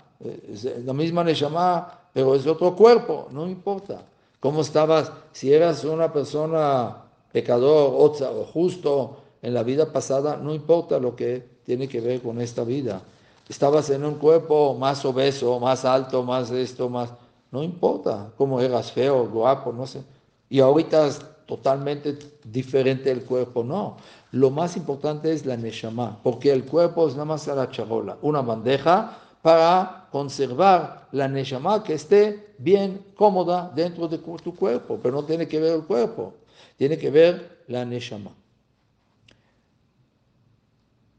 la 0.85 0.93
misma 0.93 1.23
neshama, 1.23 1.99
pero 2.13 2.35
es 2.35 2.45
otro 2.45 2.75
cuerpo, 2.75 3.29
no 3.31 3.47
importa. 3.47 4.05
¿Cómo 4.43 4.59
estabas? 4.59 5.09
Si 5.31 5.53
eras 5.53 5.85
una 5.85 6.11
persona 6.11 6.97
pecador 7.31 7.93
o 7.97 8.43
justo 8.43 9.15
en 9.41 9.53
la 9.53 9.63
vida 9.63 9.93
pasada, 9.93 10.35
no 10.35 10.53
importa 10.53 10.99
lo 10.99 11.15
que 11.15 11.47
tiene 11.63 11.87
que 11.87 12.01
ver 12.01 12.21
con 12.21 12.41
esta 12.41 12.65
vida. 12.65 13.01
Estabas 13.47 13.89
en 13.89 14.03
un 14.03 14.15
cuerpo 14.15 14.75
más 14.77 15.05
obeso, 15.05 15.61
más 15.61 15.85
alto, 15.85 16.23
más 16.23 16.51
esto, 16.51 16.89
más... 16.89 17.13
No 17.51 17.63
importa 17.63 18.33
cómo 18.35 18.59
eras 18.59 18.91
feo, 18.91 19.29
guapo, 19.29 19.71
no 19.71 19.87
sé. 19.87 20.03
Y 20.49 20.59
ahorita 20.59 21.07
es 21.07 21.21
totalmente 21.45 22.19
diferente 22.43 23.11
el 23.11 23.23
cuerpo, 23.23 23.63
no. 23.63 23.95
Lo 24.33 24.49
más 24.49 24.75
importante 24.75 25.31
es 25.31 25.45
la 25.45 25.55
neshama, 25.55 26.19
porque 26.21 26.51
el 26.51 26.65
cuerpo 26.65 27.07
es 27.07 27.13
nada 27.13 27.23
más 27.23 27.47
la 27.47 27.71
charola, 27.71 28.17
una 28.21 28.41
bandeja 28.41 29.19
para 29.43 30.07
conservar 30.09 31.09
la 31.11 31.27
neshama 31.27 31.83
que 31.83 31.95
esté 31.95 32.55
bien 32.57 33.05
cómoda 33.13 33.69
dentro 33.75 34.07
de 34.07 34.17
tu 34.17 34.55
cuerpo, 34.55 34.97
pero 35.03 35.15
no 35.15 35.25
tiene 35.25 35.49
que 35.49 35.59
ver 35.59 35.73
el 35.73 35.83
cuerpo, 35.83 36.33
tiene 36.77 36.97
que 36.97 37.11
ver 37.11 37.65
la 37.67 37.83
neshama. 37.83 38.31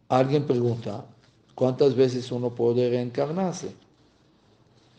Alguien 0.08 0.46
pregunta, 0.46 1.04
¿cuántas 1.54 1.94
veces 1.94 2.32
uno 2.32 2.48
puede 2.54 2.88
reencarnarse? 2.88 3.74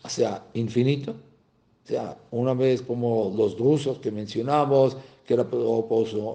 O 0.04 0.10
sea, 0.10 0.44
infinito. 0.54 1.12
O 1.12 1.88
sea, 1.88 2.16
una 2.30 2.54
vez 2.54 2.84
como 2.84 3.34
los 3.36 3.58
drusos 3.58 3.98
que 3.98 4.12
mencionamos, 4.12 4.98
que 5.26 5.34
era 5.34 5.48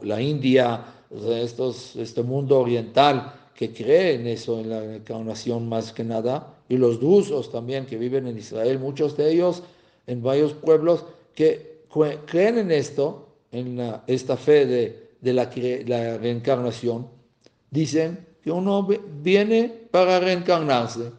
la 0.03 0.21
India, 0.21 0.85
estos, 1.09 1.95
este 1.95 2.25
mundo 2.25 2.59
oriental 2.59 3.33
que 3.55 3.73
cree 3.73 4.15
en 4.15 4.27
eso, 4.27 4.59
en 4.59 4.71
la 4.71 4.97
encarnación 4.97 5.69
más 5.69 5.93
que 5.93 6.03
nada, 6.03 6.57
y 6.71 6.77
los 6.77 7.01
drusos 7.01 7.51
también 7.51 7.85
que 7.85 7.99
viven 7.99 8.29
en 8.29 8.39
Israel, 8.39 8.79
muchos 8.79 9.17
de 9.17 9.33
ellos 9.33 9.65
en 10.07 10.23
varios 10.23 10.55
pueblos 10.55 11.05
que 11.35 11.83
creen 12.27 12.59
en 12.59 12.71
esto, 12.71 13.29
en 13.51 14.01
esta 14.07 14.37
fe 14.37 14.67
de, 14.67 15.11
de 15.21 15.33
la, 15.33 15.51
la, 15.87 16.17
reencarnación, 16.19 17.09
dicen 17.73 18.25
que 18.41 18.53
uno 18.53 18.89
viene 19.21 19.69
para 19.91 20.21
reencarnarse. 20.21 21.11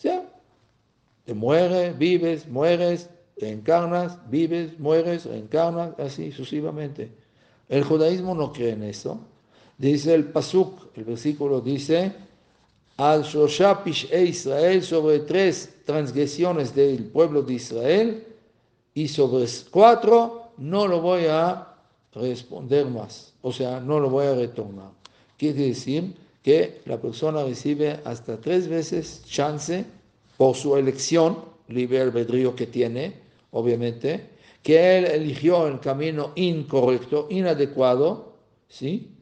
Te 0.00 1.34
mueres, 1.34 1.96
vives, 1.98 2.48
mueres, 2.48 3.10
reencarnas, 3.36 4.18
vives, 4.30 4.78
mueres, 4.78 5.26
reencarnas, 5.26 5.98
así 5.98 6.32
sucesivamente. 6.32 7.10
El 7.68 7.84
judaísmo 7.84 8.34
no 8.34 8.52
cree 8.54 8.70
en 8.70 8.84
eso. 8.84 9.20
Dice 9.76 10.14
el 10.14 10.24
Pasuk, 10.24 10.96
el 10.96 11.04
versículo 11.04 11.60
dice, 11.60 12.12
al 12.96 13.22
Shoshapish 13.24 14.08
e 14.10 14.24
Israel 14.24 14.82
sobre 14.82 15.20
tres 15.20 15.70
transgresiones 15.84 16.74
del 16.74 17.04
pueblo 17.04 17.42
de 17.42 17.54
Israel 17.54 18.26
y 18.94 19.08
sobre 19.08 19.46
cuatro 19.70 20.52
no 20.58 20.86
lo 20.86 21.00
voy 21.00 21.26
a 21.26 21.74
responder 22.12 22.86
más, 22.86 23.34
o 23.42 23.52
sea, 23.52 23.80
no 23.80 23.98
lo 23.98 24.08
voy 24.08 24.26
a 24.26 24.34
retornar. 24.34 24.90
Quiere 25.36 25.66
decir 25.66 26.14
que 26.42 26.80
la 26.84 27.00
persona 27.00 27.42
recibe 27.42 28.00
hasta 28.04 28.40
tres 28.40 28.68
veces 28.68 29.22
chance 29.24 29.84
por 30.36 30.54
su 30.54 30.76
elección, 30.76 31.38
libre 31.68 32.00
albedrío 32.00 32.54
que 32.54 32.66
tiene, 32.66 33.14
obviamente, 33.50 34.30
que 34.62 34.98
él 34.98 35.06
eligió 35.06 35.66
el 35.66 35.80
camino 35.80 36.32
incorrecto, 36.36 37.26
inadecuado, 37.30 38.34
¿sí? 38.68 39.13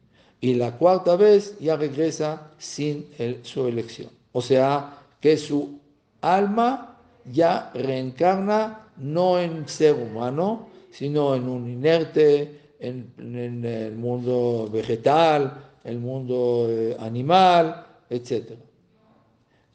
Y 0.43 0.55
la 0.55 0.77
cuarta 0.77 1.15
vez 1.15 1.57
ya 1.61 1.77
regresa 1.77 2.51
sin 2.57 3.07
su 3.43 3.65
elección. 3.65 4.09
O 4.33 4.41
sea, 4.41 4.97
que 5.21 5.37
su 5.37 5.79
alma 6.19 6.99
ya 7.23 7.71
reencarna 7.73 8.89
no 8.97 9.39
en 9.39 9.65
ser 9.69 9.95
humano, 9.95 10.67
sino 10.91 11.33
en 11.33 11.47
un 11.47 11.69
inerte, 11.69 12.59
en, 12.81 13.63
el 13.63 13.95
mundo 13.95 14.67
vegetal, 14.69 15.63
el 15.85 15.99
mundo 15.99 16.67
eh, 16.67 16.97
animal, 16.99 17.85
etc. 18.09 18.51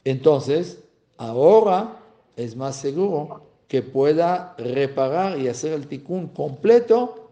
Entonces, 0.05 0.85
ahora 1.17 1.97
es 2.37 2.55
más 2.55 2.77
seguro 2.77 3.41
que 3.69 3.81
pueda 3.81 4.55
reparar 4.59 5.39
y 5.39 5.49
hacer 5.49 5.73
el 5.73 5.89
ticún 5.89 6.29
completo 6.29 7.31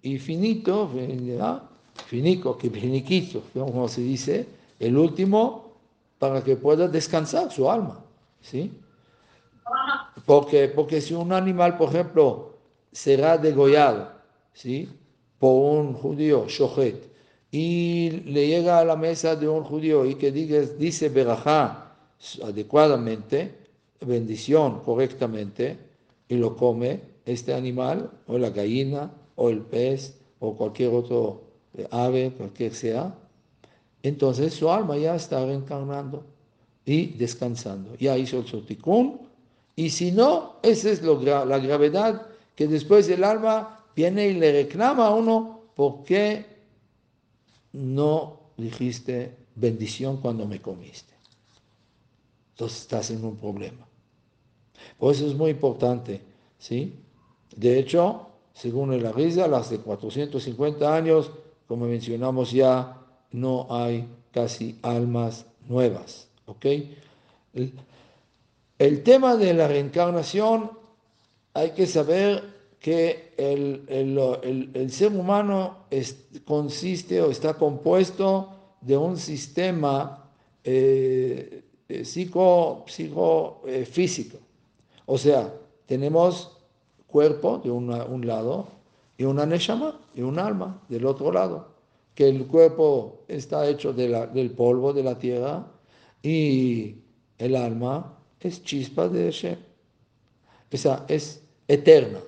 y 0.00 0.16
finito, 0.16 0.90
finico, 2.06 2.56
que 2.56 2.70
finiquito, 2.70 3.42
como 3.52 3.88
se 3.88 4.00
dice, 4.00 4.46
el 4.78 4.96
último, 4.96 5.72
para 6.18 6.42
que 6.42 6.56
pueda 6.56 6.88
descansar 6.88 7.50
su 7.50 7.70
alma, 7.70 8.04
¿sí? 8.40 8.72
Porque, 10.26 10.68
porque 10.68 11.00
si 11.00 11.14
un 11.14 11.32
animal, 11.32 11.76
por 11.76 11.90
ejemplo, 11.90 12.54
será 12.92 13.38
degollado, 13.38 14.12
¿sí? 14.52 14.88
Por 15.38 15.76
un 15.76 15.94
judío, 15.94 16.46
shochet, 16.48 17.08
y 17.50 18.10
le 18.26 18.46
llega 18.46 18.78
a 18.78 18.84
la 18.84 18.96
mesa 18.96 19.36
de 19.36 19.48
un 19.48 19.64
judío 19.64 20.04
y 20.04 20.16
que 20.16 20.30
diga, 20.32 20.60
dice 20.60 21.08
berajá 21.08 21.94
adecuadamente, 22.44 23.54
bendición 24.00 24.80
correctamente, 24.80 25.78
y 26.28 26.36
lo 26.36 26.56
come 26.56 27.00
este 27.24 27.54
animal, 27.54 28.10
o 28.26 28.38
la 28.38 28.50
gallina, 28.50 29.10
o 29.36 29.50
el 29.50 29.60
pez, 29.60 30.18
o 30.40 30.54
cualquier 30.54 30.92
otro 30.94 31.47
ave, 31.90 32.32
cualquier 32.36 32.74
sea, 32.74 33.14
entonces 34.02 34.54
su 34.54 34.70
alma 34.70 34.96
ya 34.96 35.14
está 35.14 35.44
reencarnando 35.44 36.24
y 36.84 37.06
descansando. 37.06 37.94
Ya 37.96 38.16
hizo 38.16 38.38
el 38.38 38.46
soticún, 38.46 39.28
y 39.76 39.90
si 39.90 40.10
no, 40.10 40.56
esa 40.62 40.90
es 40.90 41.02
la 41.02 41.58
gravedad 41.58 42.26
que 42.56 42.66
después 42.66 43.08
el 43.08 43.22
alma 43.22 43.84
viene 43.94 44.28
y 44.28 44.34
le 44.34 44.50
reclama 44.50 45.06
a 45.06 45.14
uno, 45.14 45.60
¿por 45.74 46.02
qué 46.02 46.46
no 47.72 48.40
dijiste 48.56 49.36
bendición 49.54 50.16
cuando 50.16 50.46
me 50.46 50.60
comiste? 50.60 51.14
Entonces 52.52 52.80
estás 52.80 53.10
en 53.10 53.24
un 53.24 53.36
problema. 53.36 53.86
Por 54.98 55.14
eso 55.14 55.26
es 55.26 55.34
muy 55.34 55.52
importante, 55.52 56.20
¿sí? 56.58 56.94
De 57.54 57.78
hecho, 57.78 58.26
según 58.52 58.92
el 58.92 59.12
risa, 59.12 59.46
las 59.46 59.70
de 59.70 59.78
450 59.78 60.96
años 60.96 61.30
como 61.68 61.86
mencionamos 61.86 62.50
ya, 62.50 62.96
no 63.30 63.66
hay 63.68 64.08
casi 64.32 64.78
almas 64.82 65.44
nuevas. 65.68 66.26
¿ok? 66.46 66.66
El, 68.78 69.02
tema 69.02 69.36
de 69.36 69.52
la 69.52 69.68
reencarnación 69.68 70.70
hay 71.52 71.72
que 71.72 71.86
saber 71.86 72.56
que 72.80 73.34
el, 73.36 73.84
el, 73.88 74.70
el, 74.72 74.90
ser 74.90 75.12
humano 75.12 75.84
consiste 76.46 77.20
o 77.20 77.30
está 77.30 77.54
compuesto 77.54 78.48
de 78.80 78.96
un 78.96 79.18
sistema 79.18 80.30
eh, 80.64 81.64
eh 81.88 82.04
psico, 82.04 82.84
psico 82.86 83.62
eh. 83.66 83.86
O 85.04 85.18
sea, 85.18 85.52
tenemos 85.86 86.56
cuerpo 87.08 87.58
de 87.58 87.70
un 87.70 88.26
lado 88.26 88.77
y 89.18 89.24
una 89.24 89.44
neshama 89.44 90.00
y 90.14 90.22
un 90.22 90.38
alma 90.38 90.80
del 90.88 91.04
otro 91.04 91.30
lado. 91.30 91.76
Que 92.14 92.28
el 92.28 92.46
cuerpo 92.46 93.24
está 93.28 93.68
hecho 93.68 93.92
del 93.92 94.50
polvo 94.52 94.92
de 94.92 95.02
la 95.02 95.18
tierra 95.18 95.66
y 96.22 96.96
el 97.36 97.54
alma 97.54 98.18
es 98.40 98.62
chispa 98.62 99.08
de 99.08 99.24
Hashem. 99.24 99.58
Esa 100.70 101.04
es 101.08 101.42
eterna. 101.66 102.20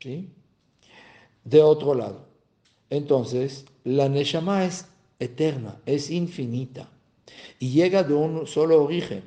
¿sí? 0.00 0.28
De 1.44 1.62
otro 1.62 1.94
lado. 1.94 2.26
Entonces, 2.90 3.64
la 3.84 4.08
Neshama 4.08 4.64
es 4.64 4.86
eterna, 5.18 5.80
es 5.86 6.10
infinita 6.10 6.88
y 7.58 7.70
llega 7.70 8.02
de 8.02 8.14
un 8.14 8.46
solo 8.46 8.82
origen. 8.84 9.22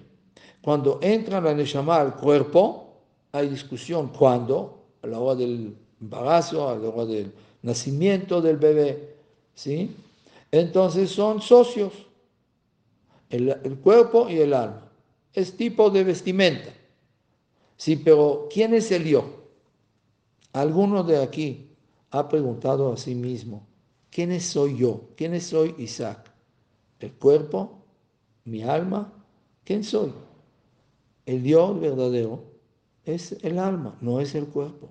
Cuando 0.61 0.99
entra 1.01 1.41
la 1.41 1.53
Neshama 1.53 1.99
al 1.99 2.15
cuerpo, 2.15 3.01
hay 3.31 3.47
discusión. 3.49 4.09
¿Cuándo? 4.09 4.85
A 5.01 5.07
la 5.07 5.19
hora 5.19 5.35
del 5.35 5.75
embarazo, 5.99 6.65
hora 6.65 7.05
del 7.05 7.33
nacimiento 7.61 8.41
del 8.41 8.57
bebé. 8.57 9.15
¿sí? 9.53 9.95
Entonces 10.51 11.09
son 11.09 11.41
socios, 11.41 11.93
el, 13.29 13.49
el 13.63 13.77
cuerpo 13.79 14.29
y 14.29 14.37
el 14.37 14.53
alma. 14.53 14.89
Es 15.33 15.55
tipo 15.55 15.89
de 15.89 16.03
vestimenta. 16.03 16.71
Sí, 17.75 17.95
pero 17.95 18.47
¿quién 18.51 18.73
es 18.73 18.91
el 18.91 19.05
yo? 19.05 19.37
Alguno 20.53 21.03
de 21.03 21.21
aquí 21.21 21.69
ha 22.09 22.27
preguntado 22.27 22.91
a 22.91 22.97
sí 22.97 23.13
mismo, 23.13 23.67
¿quién 24.09 24.39
soy 24.41 24.77
yo? 24.77 25.09
¿Quién 25.15 25.39
soy 25.39 25.75
Isaac? 25.77 26.31
¿El 26.99 27.13
cuerpo? 27.13 27.83
¿Mi 28.45 28.63
alma? 28.63 29.13
¿Quién 29.63 29.83
soy? 29.83 30.13
El 31.25 31.43
Dios 31.43 31.79
verdadero 31.79 32.41
es 33.03 33.33
el 33.43 33.59
alma, 33.59 33.97
no 34.01 34.19
es 34.19 34.33
el 34.33 34.47
cuerpo. 34.47 34.89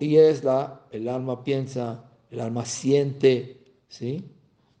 Y 0.00 0.16
es 0.16 0.44
la, 0.44 0.82
el 0.90 1.08
alma 1.08 1.44
piensa, 1.44 2.04
el 2.30 2.40
alma 2.40 2.64
siente, 2.64 3.60
¿sí? 3.88 4.24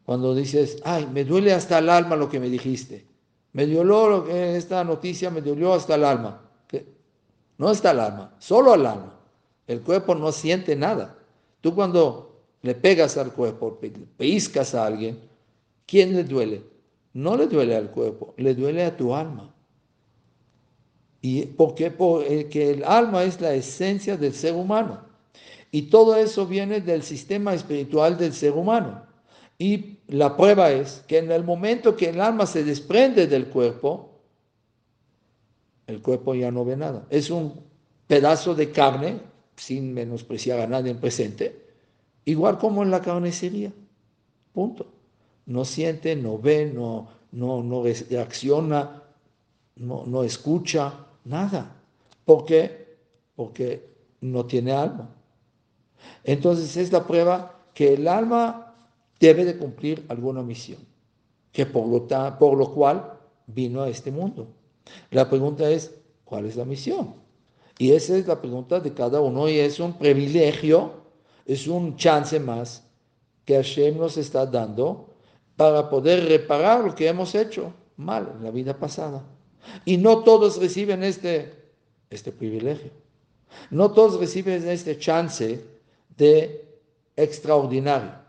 Cuando 0.04 0.34
dices, 0.34 0.80
ay, 0.84 1.06
me 1.12 1.24
duele 1.24 1.52
hasta 1.52 1.78
el 1.78 1.88
alma 1.88 2.16
lo 2.16 2.28
que 2.28 2.40
me 2.40 2.48
dijiste. 2.48 3.06
Me 3.52 3.66
dolió 3.66 4.26
esta 4.28 4.82
noticia, 4.84 5.30
me 5.30 5.40
dolió 5.40 5.72
hasta 5.72 5.94
el 5.94 6.04
alma. 6.04 6.42
No 7.58 7.70
está 7.70 7.90
el 7.90 8.00
alma, 8.00 8.34
solo 8.38 8.74
el 8.74 8.86
alma. 8.86 9.14
El 9.66 9.82
cuerpo 9.82 10.14
no 10.14 10.32
siente 10.32 10.74
nada. 10.74 11.16
Tú 11.60 11.74
cuando 11.74 12.40
le 12.62 12.74
pegas 12.74 13.16
al 13.16 13.32
cuerpo, 13.32 13.78
pellizcas 14.16 14.74
a 14.74 14.86
alguien, 14.86 15.20
¿quién 15.86 16.14
le 16.14 16.24
duele? 16.24 16.62
No 17.12 17.36
le 17.36 17.46
duele 17.46 17.76
al 17.76 17.90
cuerpo, 17.90 18.34
le 18.36 18.54
duele 18.54 18.84
a 18.84 18.96
tu 18.96 19.14
alma. 19.14 19.54
¿Y 21.22 21.46
por 21.46 21.74
qué? 21.74 21.90
Porque 21.90 22.70
el 22.70 22.84
alma 22.84 23.24
es 23.24 23.40
la 23.40 23.52
esencia 23.52 24.16
del 24.16 24.32
ser 24.32 24.54
humano. 24.54 25.04
Y 25.70 25.82
todo 25.82 26.16
eso 26.16 26.46
viene 26.46 26.80
del 26.80 27.02
sistema 27.02 27.54
espiritual 27.54 28.16
del 28.16 28.32
ser 28.32 28.52
humano. 28.52 29.04
Y 29.58 29.98
la 30.08 30.36
prueba 30.36 30.70
es 30.72 31.04
que 31.06 31.18
en 31.18 31.30
el 31.30 31.44
momento 31.44 31.94
que 31.94 32.08
el 32.08 32.20
alma 32.20 32.46
se 32.46 32.64
desprende 32.64 33.26
del 33.26 33.46
cuerpo, 33.48 34.10
el 35.86 36.00
cuerpo 36.00 36.34
ya 36.34 36.50
no 36.50 36.64
ve 36.64 36.76
nada. 36.76 37.06
Es 37.10 37.30
un 37.30 37.60
pedazo 38.06 38.54
de 38.54 38.70
carne, 38.70 39.20
sin 39.56 39.92
menospreciar 39.92 40.60
a 40.60 40.66
nadie 40.66 40.92
en 40.92 40.98
presente, 40.98 41.66
igual 42.24 42.58
como 42.58 42.82
en 42.82 42.90
la 42.90 43.02
carnicería. 43.02 43.72
Punto. 44.52 44.86
No 45.46 45.64
siente, 45.64 46.16
no 46.16 46.38
ve, 46.38 46.72
no, 46.72 47.08
no, 47.32 47.62
no 47.62 47.84
reacciona, 47.84 49.02
no, 49.76 50.04
no 50.06 50.24
escucha, 50.24 51.06
nada. 51.24 51.76
¿Por 52.24 52.44
qué? 52.44 52.96
Porque 53.36 53.90
no 54.20 54.46
tiene 54.46 54.72
alma. 54.72 55.08
Entonces 56.24 56.76
es 56.76 56.92
la 56.92 57.06
prueba 57.06 57.60
que 57.74 57.94
el 57.94 58.08
alma 58.08 58.74
debe 59.18 59.44
de 59.44 59.56
cumplir 59.56 60.04
alguna 60.08 60.42
misión, 60.42 60.80
que 61.52 61.66
por 61.66 61.86
lo, 61.86 62.06
por 62.38 62.56
lo 62.56 62.72
cual 62.72 63.18
vino 63.46 63.82
a 63.82 63.88
este 63.88 64.10
mundo. 64.10 64.48
La 65.10 65.28
pregunta 65.28 65.68
es, 65.70 65.94
¿cuál 66.24 66.46
es 66.46 66.56
la 66.56 66.64
misión? 66.64 67.14
Y 67.78 67.92
esa 67.92 68.16
es 68.16 68.26
la 68.26 68.40
pregunta 68.40 68.80
de 68.80 68.92
cada 68.92 69.20
uno 69.20 69.48
y 69.48 69.58
es 69.58 69.80
un 69.80 69.94
privilegio, 69.94 70.92
es 71.46 71.66
un 71.66 71.96
chance 71.96 72.38
más 72.38 72.86
que 73.44 73.56
Hashem 73.56 73.96
nos 73.96 74.16
está 74.16 74.46
dando 74.46 75.08
para 75.56 75.88
poder 75.88 76.28
reparar 76.28 76.84
lo 76.84 76.94
que 76.94 77.08
hemos 77.08 77.34
hecho 77.34 77.72
mal 77.96 78.32
en 78.36 78.44
la 78.44 78.50
vida 78.50 78.78
pasada. 78.78 79.22
Y 79.84 79.96
no 79.96 80.24
todos 80.24 80.58
reciben 80.58 81.02
este, 81.02 81.52
este 82.08 82.32
privilegio. 82.32 82.90
No 83.70 83.92
todos 83.92 84.18
reciben 84.18 84.68
este 84.68 84.98
chance 84.98 85.64
de 86.16 86.64
extraordinario 87.16 88.20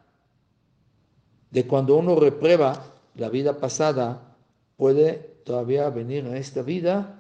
de 1.51 1.67
cuando 1.67 1.97
uno 1.97 2.15
reprueba 2.15 2.85
la 3.15 3.29
vida 3.29 3.57
pasada, 3.57 4.35
puede 4.77 5.13
todavía 5.43 5.89
venir 5.89 6.25
a 6.25 6.37
esta 6.37 6.61
vida 6.61 7.19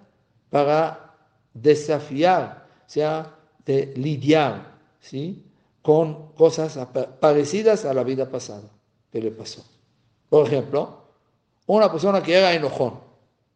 para 0.49 1.15
desafiar, 1.53 2.65
o 2.87 2.89
sea, 2.89 3.35
de 3.65 3.93
lidiar, 3.97 4.77
¿sí? 4.99 5.45
Con 5.81 6.31
cosas 6.33 6.79
parecidas 7.19 7.85
a 7.85 7.93
la 7.93 8.03
vida 8.03 8.29
pasada 8.29 8.69
que 9.11 9.21
le 9.21 9.31
pasó. 9.31 9.63
Por 10.29 10.47
ejemplo, 10.47 11.01
una 11.67 11.91
persona 11.91 12.23
que 12.23 12.33
era 12.33 12.53
enojón 12.53 13.10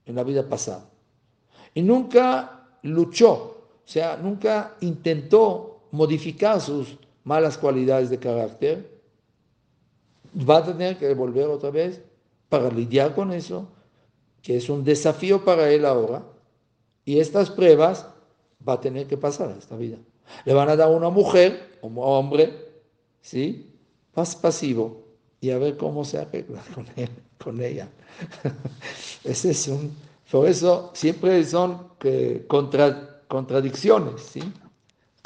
en 0.05 0.15
la 0.15 0.23
vida 0.23 0.47
pasada 0.47 0.89
y 1.75 1.83
nunca 1.83 2.69
luchó, 2.81 3.33
o 3.33 3.87
sea, 3.87 4.17
nunca 4.17 4.75
intentó 4.79 5.81
modificar 5.91 6.59
sus 6.59 6.97
malas 7.23 7.57
cualidades 7.57 8.09
de 8.09 8.17
carácter, 8.17 8.89
va 10.37 10.57
a 10.57 10.63
tener 10.63 10.97
que 10.97 11.13
volver 11.13 11.47
otra 11.47 11.69
vez 11.69 12.01
para 12.49 12.69
lidiar 12.69 13.13
con 13.13 13.33
eso, 13.33 13.67
que 14.41 14.55
es 14.55 14.69
un 14.69 14.83
desafío 14.83 15.43
para 15.43 15.69
él 15.69 15.85
ahora. 15.85 16.23
Y 17.03 17.19
estas 17.19 17.49
pruebas 17.49 18.07
va 18.67 18.73
a 18.73 18.81
tener 18.81 19.05
que 19.07 19.17
pasar 19.17 19.49
a 19.49 19.57
esta 19.57 19.75
vida. 19.75 19.97
Le 20.45 20.53
van 20.53 20.69
a 20.69 20.75
dar 20.75 20.89
una 20.89 21.09
mujer, 21.09 21.77
un 21.81 21.95
hombre, 21.97 22.53
¿sí? 23.21 23.71
Más 24.15 24.35
pasivo, 24.35 25.03
y 25.45 25.51
a 25.51 25.59
ver 25.59 25.77
cómo 25.77 26.03
se 26.03 26.17
arregla 26.17 26.63
con, 26.73 26.87
él, 26.95 27.09
con 27.37 27.61
ella. 27.61 27.87
Ese 29.23 29.51
es 29.51 29.67
un, 29.67 29.95
por 30.31 30.47
eso 30.47 30.91
siempre 30.93 31.43
son 31.45 31.89
contradicciones, 33.27 34.21
¿sí? 34.21 34.41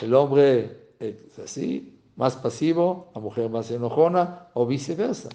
El 0.02 0.14
hombre 0.14 0.78
es 1.00 1.40
así, 1.44 1.98
más 2.16 2.36
pasivo, 2.36 3.10
la 3.16 3.22
mujer 3.22 3.50
más 3.50 3.72
enojona 3.72 4.48
o 4.54 4.66
viceversa. 4.66 5.30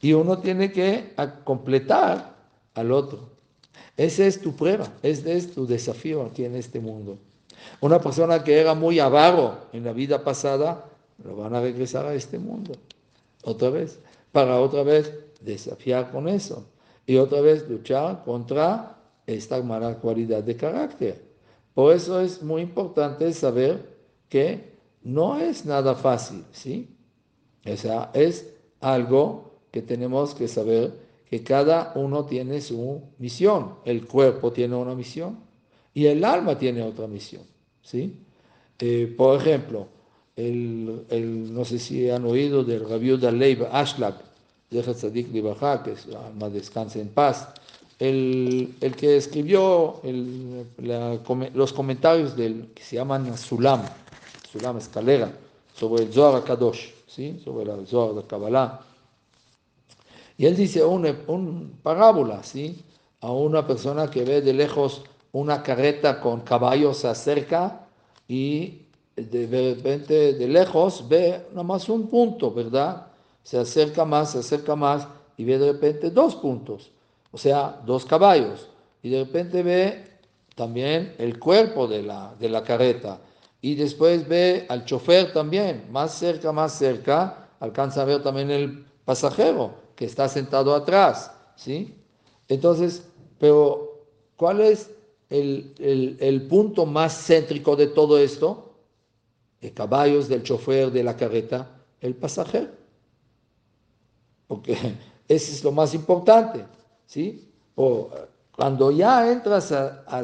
Y 0.00 0.14
uno 0.14 0.38
tiene 0.38 0.72
que 0.72 1.14
completar 1.44 2.34
al 2.74 2.92
otro. 2.92 3.28
Esa 3.96 4.24
es 4.26 4.40
tu 4.40 4.54
prueba, 4.54 4.90
ese 5.02 5.36
es 5.36 5.52
tu 5.52 5.66
desafío 5.66 6.22
aquí 6.22 6.44
en 6.44 6.56
este 6.56 6.80
mundo. 6.80 7.18
Una 7.80 8.00
persona 8.00 8.42
que 8.42 8.58
era 8.58 8.74
muy 8.74 9.00
avaro 9.00 9.66
en 9.72 9.84
la 9.84 9.92
vida 9.92 10.24
pasada, 10.24 10.86
lo 11.22 11.36
van 11.36 11.54
a 11.54 11.60
regresar 11.60 12.06
a 12.06 12.14
este 12.14 12.38
mundo. 12.38 12.72
Otra 13.44 13.70
vez, 13.70 14.00
para 14.32 14.60
otra 14.60 14.82
vez 14.82 15.12
desafiar 15.40 16.10
con 16.10 16.28
eso. 16.28 16.66
Y 17.06 17.16
otra 17.16 17.40
vez 17.40 17.68
luchar 17.68 18.22
contra 18.24 18.98
esta 19.26 19.62
mala 19.62 19.94
cualidad 19.96 20.42
de 20.42 20.56
carácter. 20.56 21.22
Por 21.74 21.94
eso 21.94 22.20
es 22.20 22.42
muy 22.42 22.62
importante 22.62 23.32
saber 23.32 23.98
que 24.28 24.78
no 25.02 25.38
es 25.38 25.64
nada 25.64 25.94
fácil, 25.94 26.44
¿sí? 26.50 26.96
O 27.66 27.76
sea, 27.76 28.10
es 28.14 28.52
algo 28.80 29.60
que 29.70 29.82
tenemos 29.82 30.34
que 30.34 30.48
saber 30.48 30.92
que 31.30 31.42
cada 31.42 31.92
uno 31.94 32.24
tiene 32.24 32.60
su 32.60 33.02
misión. 33.18 33.76
El 33.84 34.06
cuerpo 34.06 34.52
tiene 34.52 34.74
una 34.74 34.94
misión 34.94 35.38
y 35.94 36.06
el 36.06 36.24
alma 36.24 36.58
tiene 36.58 36.82
otra 36.82 37.06
misión, 37.06 37.42
¿sí? 37.82 38.24
Eh, 38.78 39.14
por 39.16 39.40
ejemplo, 39.40 39.88
el, 40.38 41.52
no 41.52 41.64
sé 41.64 41.78
si 41.78 42.08
han 42.08 42.24
oído 42.24 42.62
del 42.62 42.86
de 43.20 43.32
Leib 43.32 43.66
Ashlag, 43.72 44.14
de 44.70 44.82
Tzadik 44.82 45.32
Libaja, 45.32 45.82
que 45.82 45.92
es 45.92 46.06
alma 46.06 46.48
descanse 46.48 47.00
en 47.00 47.08
paz. 47.08 47.48
El, 47.98 48.76
que 48.96 49.16
escribió 49.16 50.00
los 50.78 51.72
comentarios 51.72 52.36
del 52.36 52.68
que 52.72 52.82
se 52.84 52.96
llaman 52.96 53.36
Sulam, 53.36 53.82
Sulam 54.52 54.78
escalera, 54.78 55.32
sobre 55.74 56.04
el 56.04 56.12
Zohar 56.12 56.44
Kadosh, 56.44 56.90
¿sí? 57.08 57.40
sobre 57.44 57.72
el 57.72 57.86
Zohar 57.88 58.14
de 58.14 58.22
Kabbalah. 58.22 58.80
Y 60.36 60.46
él 60.46 60.54
dice 60.54 60.84
una, 60.84 61.12
parábola, 61.82 62.44
¿sí? 62.44 62.84
A 63.20 63.32
una 63.32 63.66
persona 63.66 64.08
que 64.08 64.22
ve 64.22 64.40
de 64.40 64.52
lejos 64.52 65.02
una 65.32 65.64
carreta 65.64 66.20
con 66.20 66.42
caballos 66.42 67.04
acerca 67.04 67.88
y 68.28 68.82
de 69.24 69.74
repente 69.74 70.34
de 70.34 70.48
lejos 70.48 71.06
ve 71.08 71.46
nada 71.50 71.62
más 71.62 71.88
un 71.88 72.08
punto, 72.08 72.52
¿verdad? 72.52 73.06
Se 73.42 73.58
acerca 73.58 74.04
más, 74.04 74.32
se 74.32 74.38
acerca 74.38 74.76
más 74.76 75.06
y 75.36 75.44
ve 75.44 75.58
de 75.58 75.72
repente 75.72 76.10
dos 76.10 76.34
puntos, 76.36 76.90
o 77.30 77.38
sea, 77.38 77.80
dos 77.86 78.04
caballos. 78.04 78.68
Y 79.02 79.10
de 79.10 79.24
repente 79.24 79.62
ve 79.62 80.04
también 80.54 81.14
el 81.18 81.38
cuerpo 81.38 81.86
de 81.86 82.02
la, 82.02 82.34
de 82.38 82.48
la 82.48 82.62
carreta. 82.62 83.20
Y 83.60 83.74
después 83.74 84.28
ve 84.28 84.66
al 84.68 84.84
chofer 84.84 85.32
también, 85.32 85.84
más 85.90 86.14
cerca, 86.14 86.52
más 86.52 86.72
cerca, 86.72 87.48
alcanza 87.60 88.02
a 88.02 88.04
ver 88.04 88.22
también 88.22 88.50
el 88.50 88.84
pasajero 89.04 89.72
que 89.94 90.04
está 90.04 90.28
sentado 90.28 90.74
atrás, 90.74 91.32
¿sí? 91.56 91.94
Entonces, 92.48 93.08
pero 93.38 94.04
¿cuál 94.36 94.60
es 94.60 94.90
el, 95.30 95.74
el, 95.78 96.16
el 96.20 96.42
punto 96.42 96.86
más 96.86 97.26
céntrico 97.26 97.76
de 97.76 97.88
todo 97.88 98.18
esto? 98.18 98.67
De 99.60 99.72
caballos, 99.72 100.28
del 100.28 100.42
chofer, 100.42 100.90
de 100.90 101.02
la 101.02 101.16
carreta, 101.16 101.68
el 102.00 102.14
pasajero. 102.14 102.68
Porque 104.46 104.72
ese 105.28 105.52
es 105.52 105.64
lo 105.64 105.72
más 105.72 105.94
importante, 105.94 106.64
¿sí? 107.06 107.48
O 107.74 108.10
cuando 108.54 108.90
ya 108.90 109.30
entras 109.30 109.70
a, 109.70 110.04
a 110.06 110.22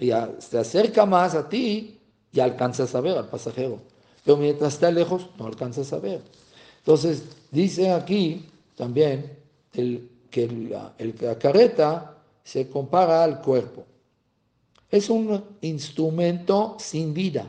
ya 0.00 0.30
se 0.38 0.58
acerca 0.58 1.04
más 1.04 1.34
a 1.34 1.48
ti, 1.48 2.00
ya 2.32 2.44
alcanzas 2.44 2.94
a 2.94 3.00
ver 3.00 3.18
al 3.18 3.28
pasajero. 3.28 3.78
Pero 4.24 4.36
mientras 4.36 4.74
está 4.74 4.90
lejos, 4.90 5.28
no 5.38 5.46
alcanzas 5.46 5.92
a 5.92 5.98
ver. 5.98 6.22
Entonces, 6.78 7.24
dice 7.50 7.90
aquí 7.92 8.46
también 8.74 9.38
el, 9.74 10.08
que 10.30 10.44
el, 10.44 10.70
la 10.70 11.38
carreta 11.38 12.16
se 12.42 12.68
compara 12.68 13.24
al 13.24 13.42
cuerpo. 13.42 13.84
Es 14.90 15.10
un 15.10 15.44
instrumento 15.60 16.76
sin 16.78 17.12
vida. 17.12 17.46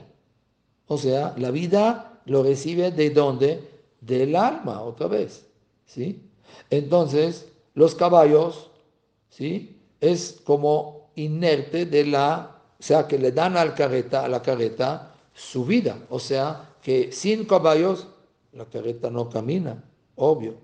O 0.89 0.97
sea, 0.97 1.35
la 1.37 1.51
vida 1.51 2.19
lo 2.25 2.43
recibe 2.43 2.91
de 2.91 3.11
dónde? 3.11 3.63
Del 4.01 4.35
alma, 4.35 4.81
otra 4.81 5.07
vez. 5.07 5.45
¿sí? 5.85 6.21
Entonces, 6.69 7.47
los 7.75 7.93
caballos, 7.93 8.71
¿sí? 9.29 9.77
Es 10.01 10.41
como 10.43 11.11
inerte 11.15 11.85
de 11.85 12.05
la, 12.05 12.57
o 12.79 12.83
sea, 12.83 13.07
que 13.07 13.19
le 13.19 13.31
dan 13.31 13.55
al 13.55 13.75
carreta, 13.75 14.25
a 14.25 14.27
la 14.27 14.41
carreta 14.41 15.13
su 15.33 15.63
vida. 15.63 15.97
O 16.09 16.19
sea, 16.19 16.73
que 16.81 17.11
sin 17.11 17.45
caballos 17.45 18.07
la 18.53 18.65
carreta 18.65 19.11
no 19.11 19.29
camina, 19.29 19.83
obvio, 20.15 20.55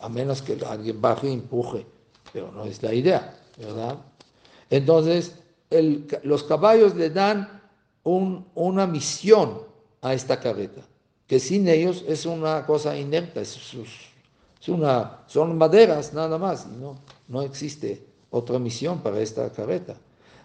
a 0.00 0.08
menos 0.08 0.42
que 0.42 0.58
alguien 0.66 1.00
baje 1.00 1.28
y 1.28 1.34
empuje, 1.34 1.86
pero 2.32 2.50
no 2.50 2.64
es 2.64 2.82
la 2.82 2.92
idea, 2.92 3.38
¿verdad? 3.56 3.96
Entonces, 4.70 5.38
los 6.24 6.42
caballos 6.44 6.96
le 6.96 7.10
dan 7.10 7.62
un, 8.02 8.46
una 8.54 8.86
misión 8.86 9.67
a 10.00 10.14
esta 10.14 10.38
carreta, 10.40 10.82
que 11.26 11.38
sin 11.40 11.68
ellos 11.68 12.04
es 12.06 12.26
una 12.26 12.64
cosa 12.64 12.96
inerte, 12.98 13.40
es, 13.40 13.56
es 14.60 14.68
una, 14.68 15.24
son 15.26 15.56
maderas 15.56 16.12
nada 16.12 16.38
más, 16.38 16.66
no, 16.66 16.96
no 17.28 17.42
existe 17.42 18.04
otra 18.30 18.58
misión 18.58 19.00
para 19.00 19.20
esta 19.20 19.50
carreta. 19.50 19.96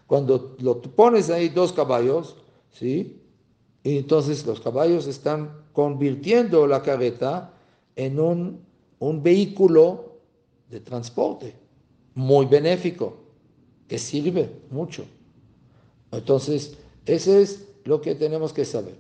Cuando 0.08 0.56
lo 0.60 0.82
pones 0.82 1.30
ahí 1.30 1.50
dos 1.50 1.74
caballos, 1.74 2.36
¿sí? 2.72 3.22
Y 3.84 3.98
entonces 3.98 4.46
los 4.46 4.60
caballos 4.60 5.08
están 5.08 5.64
convirtiendo 5.74 6.68
la 6.68 6.82
carreta 6.82 7.54
en 7.96 8.20
un, 8.20 8.66
un 9.00 9.24
vehículo 9.24 10.18
de 10.70 10.80
transporte 10.80 11.56
muy 12.16 12.46
benéfico, 12.46 13.18
que 13.88 13.98
sirve 13.98 14.50
mucho. 14.70 15.06
Entonces, 16.12 16.78
eso 17.06 17.38
es 17.38 17.68
lo 17.84 18.02
que 18.02 18.16
tenemos 18.16 18.54
que 18.54 18.66
saber. 18.66 18.96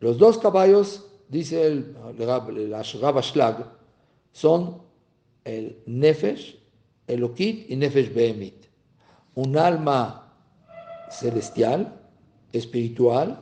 Los 0.00 0.18
dos 0.18 0.38
caballos, 0.38 1.06
dice 1.28 1.66
el, 1.66 1.96
el, 2.18 2.74
son 4.32 4.82
el 5.44 5.78
Nefesh, 5.86 6.58
Elokit 7.06 7.70
y 7.70 7.76
Nefesh 7.76 8.12
Behemit. 8.12 8.66
Un 9.34 9.56
alma 9.56 10.32
celestial, 11.10 12.00
espiritual, 12.52 13.40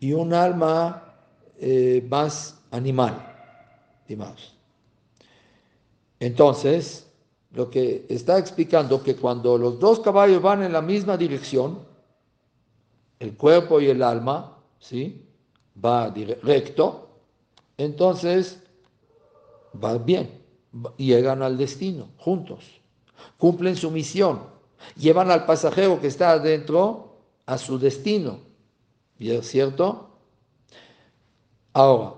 y 0.00 0.12
un 0.12 0.32
alma 0.32 1.14
eh, 1.58 2.06
más 2.08 2.58
animal, 2.70 3.14
digamos. 4.08 4.54
Entonces, 6.18 7.06
lo 7.52 7.70
que 7.70 8.06
está 8.08 8.38
explicando 8.38 9.02
que 9.02 9.16
cuando 9.16 9.58
los 9.58 9.78
dos 9.78 10.00
caballos 10.00 10.40
van 10.40 10.62
en 10.62 10.72
la 10.72 10.82
misma 10.82 11.16
dirección, 11.16 11.80
el 13.18 13.36
cuerpo 13.36 13.80
y 13.80 13.88
el 13.88 14.02
alma, 14.02 14.58
¿sí? 14.78 15.26
Va 15.82 16.12
recto, 16.42 17.08
entonces 17.76 18.62
va 19.82 19.96
bien, 19.98 20.42
llegan 20.96 21.42
al 21.42 21.56
destino 21.56 22.08
juntos, 22.18 22.80
cumplen 23.38 23.76
su 23.76 23.90
misión, 23.90 24.42
llevan 24.96 25.30
al 25.30 25.46
pasajero 25.46 26.00
que 26.00 26.08
está 26.08 26.32
adentro 26.32 27.16
a 27.46 27.56
su 27.56 27.78
destino. 27.78 28.40
¿Es 29.18 29.48
cierto? 29.48 30.10
Ahora, 31.72 32.14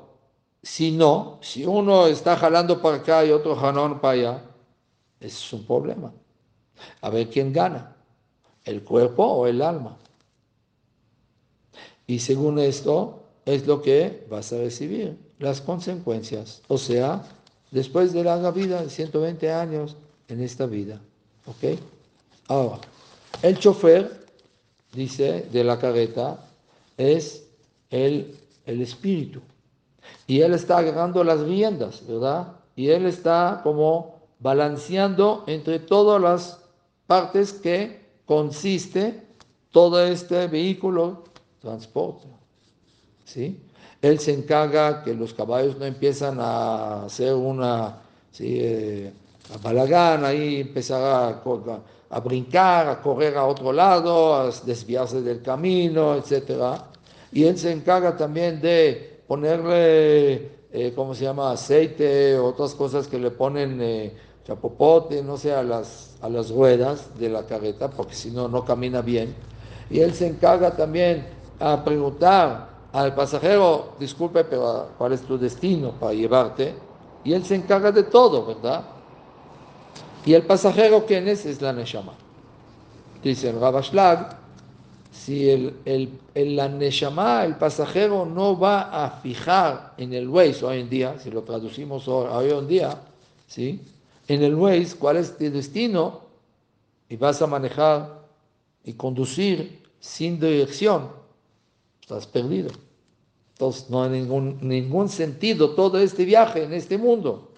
si 0.62 0.92
no, 0.92 1.38
si 1.42 1.64
uno 1.64 2.07
está 2.07 2.37
jalando 2.37 2.81
para 2.81 2.96
acá 2.98 3.25
y 3.25 3.31
otro 3.33 3.57
jalando 3.57 4.01
para 4.01 4.14
allá, 4.14 4.44
es 5.20 5.53
un 5.53 5.64
problema. 5.64 6.12
A 7.01 7.11
ver 7.11 7.29
quién 7.29 7.53
gana, 7.53 7.96
el 8.64 8.83
cuerpo 8.83 9.25
o 9.25 9.46
el 9.46 9.62
alma. 9.62 9.96
Y 12.07 12.18
según 12.18 12.59
esto, 12.59 13.22
es 13.45 13.67
lo 13.67 13.83
que 13.83 14.27
vas 14.31 14.53
a 14.53 14.59
recibir, 14.59 15.17
las 15.39 15.61
consecuencias. 15.61 16.63
O 16.69 16.79
sea, 16.79 17.23
después 17.71 18.13
de 18.13 18.25
la 18.25 18.51
vida 18.51 18.83
de 18.83 18.91
120 18.91 19.51
años 19.51 19.97
en 20.29 20.43
esta 20.43 20.67
vida. 20.67 21.01
¿Ok? 21.47 21.79
Ahora, 22.49 22.79
el 23.43 23.59
chofer, 23.59 24.27
dice, 24.93 25.47
de 25.51 25.65
la 25.65 25.79
carreta, 25.79 26.45
es 26.97 27.45
el, 27.91 28.37
el 28.67 28.81
espíritu. 28.81 29.41
Y 30.27 30.41
él 30.41 30.55
está 30.55 30.79
agarrando 30.79 31.25
las 31.25 31.41
riendas, 31.41 32.07
¿verdad? 32.07 32.49
Y 32.77 32.89
él 32.89 33.07
está 33.07 33.61
como 33.63 34.23
balanceando 34.39 35.45
entre 35.47 35.79
todas 35.79 36.21
las 36.21 36.61
partes 37.07 37.53
que 37.53 38.03
consiste 38.27 39.23
todo 39.71 40.05
este 40.05 40.47
vehículo 40.47 41.25
transporte. 41.61 42.27
¿Sí? 43.25 43.59
Él 44.01 44.19
se 44.19 44.33
encarga 44.33 45.03
que 45.05 45.15
los 45.15 45.33
caballos 45.33 45.79
no 45.79 45.85
empiezan 45.85 46.39
a 46.41 47.05
hacer 47.05 47.35
una 47.35 47.99
¿sí? 48.33 48.59
eh, 48.61 49.13
balagán, 49.63 50.25
ahí 50.25 50.61
empezar 50.61 51.03
a, 51.03 51.43
a, 52.11 52.21
brincar, 52.21 52.89
a 52.89 53.01
correr 53.01 53.37
a 53.37 53.47
otro 53.47 53.73
lado, 53.73 54.35
a 54.35 54.51
desviarse 54.65 55.23
del 55.23 55.41
camino, 55.41 56.17
etc. 56.17 56.81
Y 57.31 57.45
él 57.45 57.57
se 57.57 57.71
encarga 57.71 58.17
también 58.17 58.61
de 58.61 59.21
ponerle, 59.27 60.51
eh, 60.73 60.93
¿cómo 60.97 61.15
se 61.15 61.25
llama?, 61.25 61.53
aceite, 61.53 62.37
otras 62.37 62.75
cosas 62.75 63.07
que 63.07 63.19
le 63.19 63.31
ponen 63.31 63.81
eh, 63.81 64.13
chapopote, 64.45 65.23
no 65.23 65.37
sé, 65.37 65.53
a 65.53 65.63
las, 65.63 66.17
a 66.21 66.29
las 66.29 66.51
ruedas 66.51 67.17
de 67.19 67.29
la 67.29 67.47
carreta, 67.47 67.89
porque 67.89 68.15
si 68.15 68.31
no, 68.31 68.49
no 68.49 68.65
camina 68.65 69.01
bien. 69.01 69.35
Y 69.91 70.01
él 70.01 70.13
se 70.13 70.27
encarga 70.27 70.73
también 70.73 71.25
a 71.61 71.85
preguntar 71.85 72.72
al 72.93 73.15
pasajero, 73.15 73.95
disculpe, 73.99 74.45
pero 74.45 74.91
¿cuál 74.99 75.13
es 75.13 75.23
tu 75.23 75.39
destino 75.39 75.93
para 75.93 76.13
llevarte? 76.13 76.75
Y 77.25 77.33
él 77.33 77.45
se 77.45 77.55
encarga 77.55 77.91
de 77.91 78.03
todo, 78.03 78.45
¿verdad? 78.45 78.85
Y 80.25 80.35
el 80.35 80.43
pasajero, 80.43 81.05
¿quién 81.07 81.27
es? 81.27 81.47
Es 81.47 81.61
la 81.63 81.73
Neshama. 81.73 82.13
Dice 83.23 83.51
el 83.51 83.61
Rabashlag, 83.61 84.37
si 85.11 85.49
el, 85.49 85.77
el, 85.85 86.19
el, 86.35 86.57
la 86.57 86.69
Neshama, 86.69 87.45
el 87.45 87.57
pasajero, 87.57 88.27
no 88.27 88.59
va 88.59 89.05
a 89.05 89.11
fijar 89.11 89.95
en 89.97 90.13
el 90.13 90.29
Waze 90.29 90.65
hoy 90.65 90.81
en 90.81 90.90
día, 90.90 91.19
si 91.19 91.31
lo 91.31 91.43
traducimos 91.43 92.07
hoy 92.09 92.51
en 92.51 92.69
día, 92.69 92.99
¿sí? 93.47 93.81
en 94.29 94.43
el 94.43 94.55
Waze 94.55 94.97
cuál 94.99 95.17
es 95.17 95.37
tu 95.37 95.51
destino 95.51 96.21
y 97.09 97.17
vas 97.17 97.43
a 97.43 97.47
manejar 97.47 98.23
y 98.85 98.95
conducir 98.95 99.83
sin 100.01 100.40
dirección, 100.40 101.21
estás 102.13 102.27
perdido. 102.27 102.71
Entonces 103.52 103.88
no 103.90 104.02
hay 104.02 104.10
ningún, 104.10 104.58
ningún 104.60 105.08
sentido 105.08 105.71
todo 105.71 105.98
este 105.98 106.25
viaje 106.25 106.65
en 106.65 106.73
este 106.73 106.98
mundo. 106.98 107.52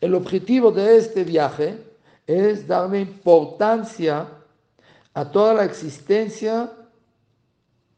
El 0.00 0.14
objetivo 0.14 0.70
de 0.70 0.96
este 0.96 1.24
viaje 1.24 1.78
es 2.26 2.66
darle 2.66 3.00
importancia 3.00 4.28
a 5.14 5.30
toda 5.30 5.54
la 5.54 5.64
existencia 5.64 6.72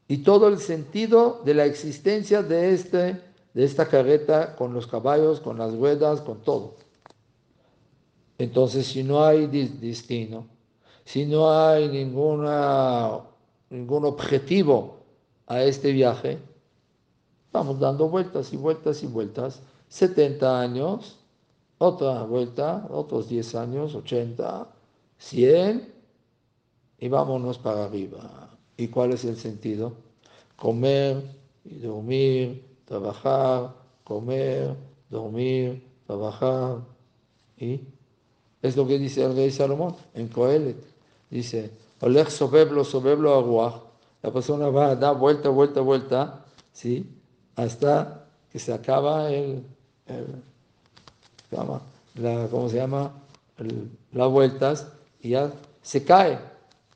y 0.08 0.18
todo 0.18 0.48
el 0.48 0.58
sentido 0.58 1.42
de 1.44 1.54
la 1.54 1.64
existencia 1.66 2.42
de, 2.42 2.72
este, 2.72 3.20
de 3.54 3.64
esta 3.64 3.86
carreta 3.86 4.56
con 4.56 4.72
los 4.72 4.86
caballos, 4.86 5.40
con 5.40 5.58
las 5.58 5.74
ruedas, 5.74 6.20
con 6.20 6.40
todo. 6.42 6.76
Entonces, 8.38 8.86
si 8.86 9.02
no 9.02 9.22
hay 9.22 9.46
destino, 9.46 10.46
si 11.04 11.26
no 11.26 11.50
hay 11.52 11.88
ninguna, 11.88 13.20
ningún 13.68 14.04
objetivo 14.04 14.99
a 15.50 15.64
este 15.64 15.90
viaje, 15.90 16.38
vamos 17.52 17.80
dando 17.80 18.08
vueltas 18.08 18.52
y 18.52 18.56
vueltas 18.56 19.02
y 19.02 19.08
vueltas. 19.08 19.60
70 19.88 20.60
años, 20.60 21.18
otra 21.78 22.22
vuelta, 22.22 22.86
otros 22.88 23.28
10 23.28 23.56
años, 23.56 23.96
80, 23.96 24.68
100, 25.18 25.92
y 27.00 27.08
vámonos 27.08 27.58
para 27.58 27.86
arriba. 27.86 28.48
¿Y 28.76 28.86
cuál 28.88 29.12
es 29.12 29.24
el 29.24 29.36
sentido? 29.36 29.92
Comer 30.54 31.20
y 31.64 31.80
dormir, 31.80 32.64
trabajar, 32.84 33.74
comer, 34.04 34.76
dormir, 35.08 35.84
trabajar. 36.06 36.78
Y 37.58 37.80
es 38.62 38.76
lo 38.76 38.86
que 38.86 39.00
dice 39.00 39.24
el 39.24 39.34
rey 39.34 39.50
Salomón 39.50 39.96
en 40.14 40.28
Coelet. 40.28 40.76
Dice, 41.28 41.72
Oleg 42.02 42.30
sobeblo, 42.30 42.84
sobeblo 42.84 43.34
aguaj. 43.34 43.89
La 44.22 44.30
persona 44.30 44.68
va 44.68 44.90
a 44.90 44.96
dar 44.96 45.16
vuelta, 45.16 45.48
vuelta, 45.48 45.80
vuelta, 45.80 46.44
¿sí? 46.72 47.06
Hasta 47.56 48.26
que 48.50 48.58
se 48.58 48.72
acaba 48.72 49.30
el, 49.30 49.64
la, 52.14 52.48
¿cómo 52.50 52.68
se 52.68 52.76
llama? 52.76 53.12
las 54.12 54.30
vueltas 54.30 54.86
y 55.20 55.30
ya 55.30 55.52
se 55.82 56.04
cae, 56.04 56.38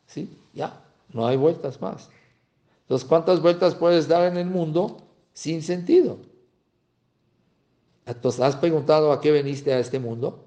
¿sí? 0.06 0.36
Ya, 0.54 0.82
no 1.12 1.26
hay 1.26 1.36
vueltas 1.36 1.80
más. 1.80 2.08
Entonces, 2.82 3.06
¿cuántas 3.06 3.40
vueltas 3.40 3.74
puedes 3.74 4.08
dar 4.08 4.30
en 4.30 4.38
el 4.38 4.46
mundo 4.46 4.98
sin 5.32 5.62
sentido? 5.62 6.18
Entonces, 8.06 8.40
¿has 8.40 8.56
preguntado 8.56 9.12
a 9.12 9.20
qué 9.20 9.30
veniste 9.30 9.72
a 9.72 9.78
este 9.78 9.98
mundo? 9.98 10.44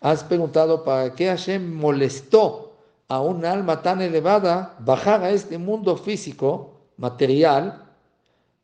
¿Has 0.00 0.24
preguntado 0.24 0.84
para 0.84 1.14
qué 1.14 1.26
Hashem 1.26 1.74
molestó 1.74 2.65
a 3.08 3.20
un 3.20 3.44
alma 3.44 3.82
tan 3.82 4.02
elevada 4.02 4.76
bajar 4.80 5.22
a 5.22 5.30
este 5.30 5.58
mundo 5.58 5.96
físico, 5.96 6.80
material, 6.96 7.84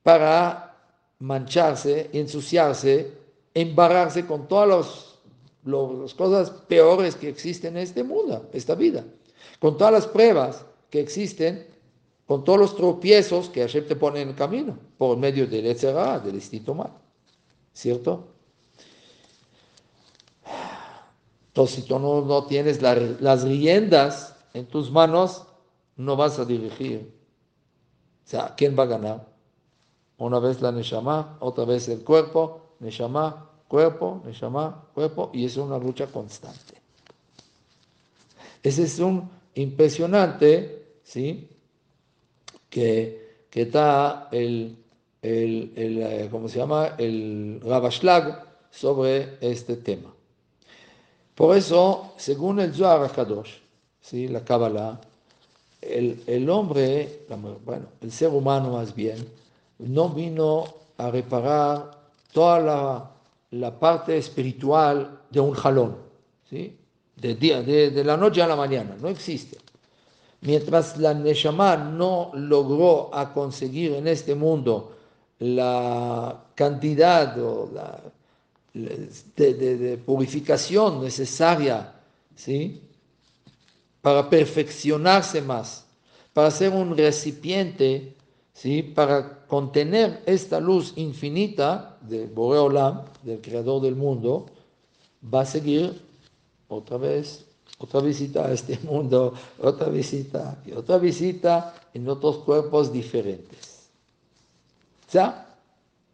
para 0.02 0.76
mancharse, 1.20 2.10
ensuciarse, 2.12 3.12
embarrarse 3.54 4.26
con 4.26 4.48
todas 4.48 5.16
las 5.64 6.14
cosas 6.14 6.50
peores 6.50 7.14
que 7.14 7.28
existen 7.28 7.76
en 7.76 7.84
este 7.84 8.02
mundo, 8.02 8.48
esta 8.52 8.74
vida, 8.74 9.04
con 9.60 9.76
todas 9.76 9.92
las 9.92 10.06
pruebas 10.06 10.64
que 10.90 11.00
existen, 11.00 11.66
con 12.26 12.42
todos 12.42 12.58
los 12.58 12.76
tropiezos 12.76 13.48
que 13.48 13.60
Hashem 13.60 13.86
te 13.86 13.94
pone 13.94 14.22
en 14.22 14.30
el 14.30 14.34
camino, 14.34 14.76
por 14.98 15.16
medio 15.16 15.46
del 15.46 15.66
Etzerá, 15.66 16.18
del 16.18 16.34
instinto 16.34 16.74
mal. 16.74 16.90
¿Cierto? 17.72 18.28
Entonces, 21.48 21.76
si 21.76 21.82
tú 21.82 21.98
no, 21.98 22.44
tienes 22.46 22.80
las 22.80 23.44
riendas 23.44 24.31
en 24.54 24.66
tus 24.66 24.90
manos, 24.90 25.44
no 25.96 26.16
vas 26.16 26.38
a 26.38 26.44
dirigir. 26.44 27.12
O 28.24 28.28
sea, 28.28 28.54
¿quién 28.56 28.78
va 28.78 28.84
a 28.84 28.86
ganar? 28.86 29.28
Una 30.18 30.38
vez 30.38 30.60
la 30.60 30.72
Neshama, 30.72 31.36
otra 31.40 31.64
vez 31.64 31.88
el 31.88 32.04
cuerpo, 32.04 32.74
Neshama, 32.80 33.50
cuerpo, 33.68 34.22
Neshama, 34.24 34.84
cuerpo, 34.94 35.30
y 35.32 35.44
es 35.44 35.56
una 35.56 35.78
lucha 35.78 36.06
constante. 36.06 36.80
Ese 38.62 38.84
es 38.84 38.98
un 38.98 39.28
impresionante, 39.54 40.98
¿sí? 41.02 41.48
Que, 42.70 43.46
que 43.50 43.62
está 43.62 44.28
el, 44.30 44.76
el, 45.20 45.72
el, 45.76 46.02
eh, 46.02 46.28
¿cómo 46.30 46.48
se 46.48 46.58
llama? 46.58 46.94
El 46.98 47.60
Rabashlag 47.62 48.46
sobre 48.70 49.38
este 49.40 49.76
tema. 49.76 50.14
Por 51.34 51.56
eso, 51.56 52.12
según 52.16 52.60
el 52.60 52.74
Zohar 52.74 53.02
HaKadosh, 53.02 53.61
¿sí? 54.02 54.28
la 54.28 54.44
Kabbalah, 54.44 55.00
el, 55.80 56.22
el 56.26 56.50
hombre, 56.50 57.20
bueno, 57.64 57.86
el 58.00 58.12
ser 58.12 58.28
humano 58.28 58.72
más 58.72 58.94
bien, 58.94 59.26
no 59.78 60.10
vino 60.10 60.64
a 60.98 61.10
reparar 61.10 61.90
toda 62.32 62.60
la, 62.60 63.10
la 63.52 63.78
parte 63.78 64.16
espiritual 64.16 65.20
de 65.30 65.40
un 65.40 65.52
jalón, 65.52 65.96
¿sí? 66.48 66.76
de, 67.16 67.34
día, 67.34 67.62
de, 67.62 67.90
de, 67.90 68.04
la 68.04 68.16
noche 68.16 68.42
a 68.42 68.46
la 68.46 68.56
mañana, 68.56 68.96
no 69.00 69.08
existe. 69.08 69.58
Mientras 70.42 70.98
la 70.98 71.14
Neshama 71.14 71.76
no 71.76 72.32
logró 72.34 73.14
a 73.14 73.32
conseguir 73.32 73.92
en 73.92 74.08
este 74.08 74.34
mundo 74.34 74.96
la 75.38 76.44
cantidad 76.54 77.38
o 77.38 77.70
la, 77.72 78.00
de, 78.74 79.54
de, 79.54 79.98
purificación 79.98 81.02
necesaria, 81.02 81.92
¿sí? 82.34 82.82
Para 84.02 84.28
perfeccionarse 84.28 85.40
más, 85.40 85.86
para 86.34 86.50
ser 86.50 86.72
un 86.72 86.96
recipiente 86.96 88.14
¿sí? 88.52 88.82
para 88.82 89.46
contener 89.46 90.22
esta 90.26 90.60
luz 90.60 90.92
infinita 90.96 91.98
de 92.02 92.26
Boreolam, 92.26 93.02
del 93.22 93.40
creador 93.40 93.82
del 93.82 93.96
mundo, 93.96 94.46
va 95.22 95.42
a 95.42 95.46
seguir 95.46 96.00
otra 96.68 96.96
vez, 96.96 97.44
otra 97.78 98.00
visita 98.00 98.46
a 98.46 98.52
este 98.52 98.78
mundo, 98.82 99.34
otra 99.60 99.88
visita 99.88 100.58
otra 100.76 100.98
visita 100.98 101.74
en 101.94 102.08
otros 102.08 102.38
cuerpos 102.38 102.92
diferentes. 102.92 103.88
O 105.08 105.12
sea, 105.12 105.46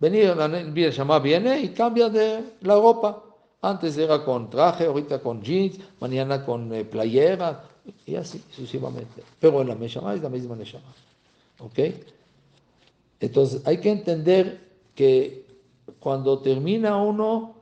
venir, 0.00 0.34
la 0.36 0.48
llama 0.90 1.18
viene 1.20 1.60
y 1.60 1.68
cambia 1.68 2.08
de 2.08 2.42
la 2.62 2.74
ropa. 2.74 3.24
Antes 3.60 3.96
era 3.96 4.24
con 4.24 4.50
traje, 4.50 4.86
ahorita 4.86 5.20
con 5.20 5.42
jeans, 5.42 5.78
mañana 6.00 6.44
con 6.44 6.72
eh, 6.72 6.84
playera, 6.84 7.64
y 8.06 8.16
así 8.16 8.42
sucesivamente. 8.50 9.22
Pero 9.40 9.62
la 9.64 9.74
Meshama 9.74 10.14
es 10.14 10.22
la 10.22 10.28
misma 10.28 10.56
Neshama. 10.56 10.94
¿Ok? 11.60 11.78
Entonces 13.20 13.62
hay 13.66 13.78
que 13.78 13.90
entender 13.90 14.60
que 14.94 15.44
cuando 15.98 16.38
termina 16.40 16.96
uno, 17.02 17.58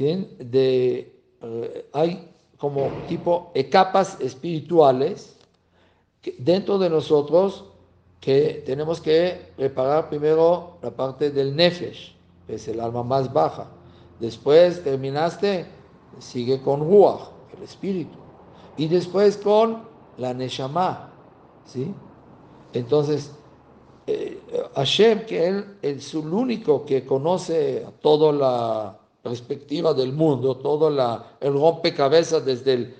de, 0.00 1.12
eh, 1.42 1.86
hay 1.92 2.28
como 2.56 2.88
tipo 3.08 3.52
capas 3.70 4.18
espirituales 4.20 5.36
dentro 6.38 6.78
de 6.78 6.88
nosotros 6.88 7.64
que 8.20 8.62
tenemos 8.66 9.00
que 9.00 9.52
reparar 9.56 10.08
primero 10.08 10.78
la 10.82 10.90
parte 10.90 11.30
del 11.30 11.56
nefesh, 11.56 12.14
que 12.46 12.54
es 12.54 12.68
el 12.68 12.80
alma 12.80 13.02
más 13.02 13.32
baja. 13.32 13.68
Después 14.18 14.84
terminaste, 14.84 15.66
sigue 16.18 16.60
con 16.60 16.80
ruach, 16.80 17.30
el 17.56 17.62
espíritu. 17.62 18.18
Y 18.80 18.88
después 18.88 19.36
con 19.36 19.82
la 20.16 20.32
neshama, 20.32 21.12
¿sí? 21.66 21.92
Entonces, 22.72 23.30
eh, 24.06 24.40
Hashem, 24.74 25.26
que 25.26 25.48
él 25.48 25.76
es 25.82 26.14
el 26.14 26.32
único 26.32 26.86
que 26.86 27.04
conoce 27.04 27.86
toda 28.00 28.32
la 28.32 28.98
perspectiva 29.22 29.92
del 29.92 30.14
mundo, 30.14 30.56
todo 30.56 30.88
la, 30.88 31.36
el 31.40 31.52
rompecabezas 31.52 32.42
desde 32.42 32.72
el 32.72 32.96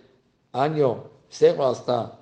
año 0.52 1.04
cero 1.30 1.66
hasta 1.66 2.18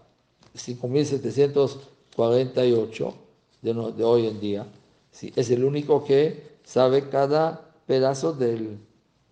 5748 0.55 3.15
de, 3.63 3.75
de 3.75 4.05
hoy 4.05 4.29
en 4.29 4.39
día. 4.39 4.69
Sí, 5.11 5.33
es 5.35 5.51
el 5.51 5.65
único 5.65 6.05
que 6.05 6.61
sabe 6.63 7.09
cada 7.09 7.73
pedazo 7.87 8.33
del, 8.33 8.79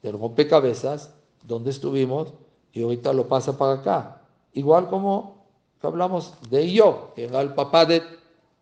del 0.03 0.19
rompecabezas, 0.19 1.15
donde 1.45 1.71
estuvimos, 1.71 2.33
y 2.73 2.83
ahorita 2.83 3.13
lo 3.13 3.29
pasa 3.29 3.57
para 3.57 3.75
acá. 3.75 4.16
Igual 4.57 4.89
como 4.89 5.47
hablamos 5.81 6.35
de 6.51 6.73
yo, 6.73 7.13
que 7.15 7.25
era 7.25 7.41
el 7.41 7.55
papá 7.55 7.87
de 7.87 8.03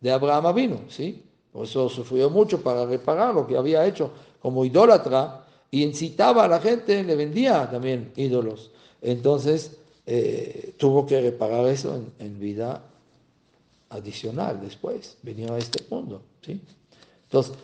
de 0.04 0.12
Abraham 0.12 0.54
vino, 0.54 0.80
¿sí? 0.90 1.22
Por 1.50 1.64
eso 1.64 1.88
sufrió 1.88 2.28
mucho 2.28 2.60
para 2.62 2.84
reparar 2.84 3.34
lo 3.34 3.46
que 3.46 3.56
había 3.56 3.86
hecho 3.86 4.10
como 4.38 4.62
idólatra 4.66 5.46
y 5.70 5.82
incitaba 5.82 6.44
a 6.44 6.48
la 6.48 6.60
gente, 6.60 7.02
le 7.02 7.16
vendía 7.16 7.70
también 7.70 8.12
ídolos. 8.14 8.70
Entonces 9.00 9.78
eh, 10.04 10.74
tuvo 10.76 11.06
que 11.06 11.22
reparar 11.22 11.66
eso 11.68 11.98
en, 12.18 12.38
vida 12.38 12.82
adicional 13.88 14.60
después, 14.60 15.16
venía 15.22 15.54
a 15.54 15.56
este 15.56 15.82
mundo, 15.88 16.20
¿sí? 16.42 16.60
Entonces, 17.22 17.54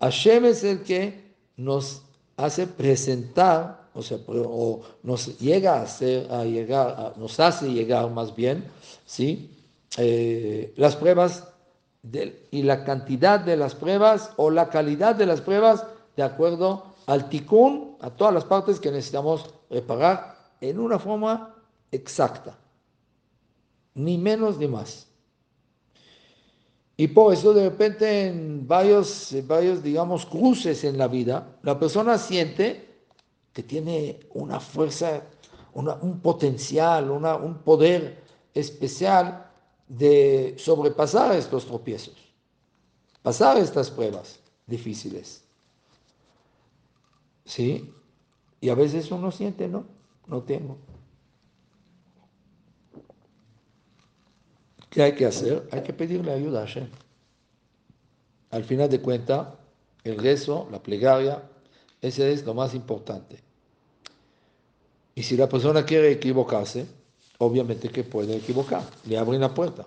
Hashem 0.00 0.46
es 0.46 0.64
el 0.64 0.82
que 0.84 1.20
nos 1.58 2.00
hace 2.38 2.66
presentar, 2.66 3.81
o 3.94 4.00
o 4.36 4.80
nos 5.02 5.38
llega 5.38 5.82
a 5.82 5.84
a 5.84 6.44
llegar, 6.44 7.14
nos 7.16 7.38
hace 7.40 7.72
llegar 7.72 8.10
más 8.10 8.34
bien, 8.34 8.64
¿sí? 9.04 9.50
Eh, 9.98 10.72
las 10.76 10.96
pruebas 10.96 11.48
y 12.50 12.62
la 12.62 12.84
cantidad 12.84 13.38
de 13.38 13.56
las 13.56 13.74
pruebas 13.74 14.32
o 14.36 14.50
la 14.50 14.70
calidad 14.70 15.14
de 15.14 15.26
las 15.26 15.40
pruebas 15.40 15.86
de 16.16 16.22
acuerdo 16.22 16.84
al 17.06 17.28
ticún, 17.28 17.96
a 18.00 18.10
todas 18.10 18.32
las 18.32 18.44
partes 18.44 18.80
que 18.80 18.90
necesitamos 18.90 19.54
reparar 19.70 20.36
en 20.60 20.78
una 20.78 20.98
forma 20.98 21.54
exacta, 21.90 22.56
ni 23.94 24.16
menos 24.18 24.58
ni 24.58 24.66
más. 24.66 25.06
Y 26.96 27.08
por 27.08 27.32
eso 27.32 27.52
de 27.52 27.68
repente 27.68 28.28
en 28.28 28.66
varios, 28.66 29.34
varios, 29.46 29.82
digamos, 29.82 30.26
cruces 30.26 30.84
en 30.84 30.98
la 30.98 31.08
vida, 31.08 31.58
la 31.62 31.78
persona 31.78 32.18
siente 32.18 32.91
que 33.52 33.62
tiene 33.62 34.20
una 34.34 34.60
fuerza, 34.60 35.22
un 35.74 36.20
potencial, 36.20 37.10
una, 37.10 37.36
un 37.36 37.58
poder 37.58 38.22
especial 38.54 39.50
de 39.88 40.54
sobrepasar 40.58 41.34
estos 41.34 41.66
tropiezos, 41.66 42.16
pasar 43.22 43.58
estas 43.58 43.90
pruebas 43.90 44.40
difíciles. 44.66 45.44
¿Sí? 47.44 47.92
Y 48.60 48.68
a 48.68 48.74
veces 48.74 49.10
uno 49.10 49.30
siente, 49.30 49.68
no, 49.68 49.84
no 50.26 50.42
tengo. 50.42 50.78
¿Qué 54.88 55.02
hay 55.02 55.14
que 55.14 55.26
hacer? 55.26 55.68
Hay 55.72 55.82
que 55.82 55.92
pedirle 55.92 56.32
ayuda 56.32 56.62
a 56.62 56.66
Hashem. 56.66 56.88
Al 58.50 58.64
final 58.64 58.88
de 58.90 59.00
cuentas, 59.00 59.48
el 60.04 60.18
rezo, 60.18 60.68
la 60.70 60.82
plegaria, 60.82 61.42
ese 62.02 62.32
es 62.32 62.44
lo 62.44 62.52
más 62.52 62.74
importante. 62.74 63.38
Y 65.14 65.22
si 65.22 65.36
la 65.36 65.48
persona 65.48 65.84
quiere 65.84 66.10
equivocarse, 66.10 66.86
obviamente 67.38 67.88
que 67.88 68.04
puede 68.04 68.36
equivocar. 68.36 68.82
Le 69.06 69.16
abren 69.16 69.40
la 69.40 69.54
puerta. 69.54 69.86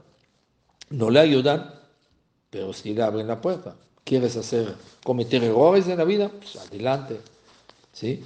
No 0.89 1.09
le 1.09 1.19
ayudan, 1.19 1.73
pero 2.49 2.73
sí 2.73 2.93
le 2.93 3.03
abren 3.03 3.27
la 3.27 3.39
puerta. 3.41 3.75
¿Quieres 4.03 4.35
hacer, 4.37 4.75
cometer 5.03 5.43
errores 5.43 5.87
en 5.87 5.97
la 5.97 6.03
vida? 6.05 6.29
Pues 6.29 6.55
adelante. 6.55 7.19
¿Sí? 7.91 8.23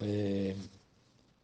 Eh, 0.00 0.56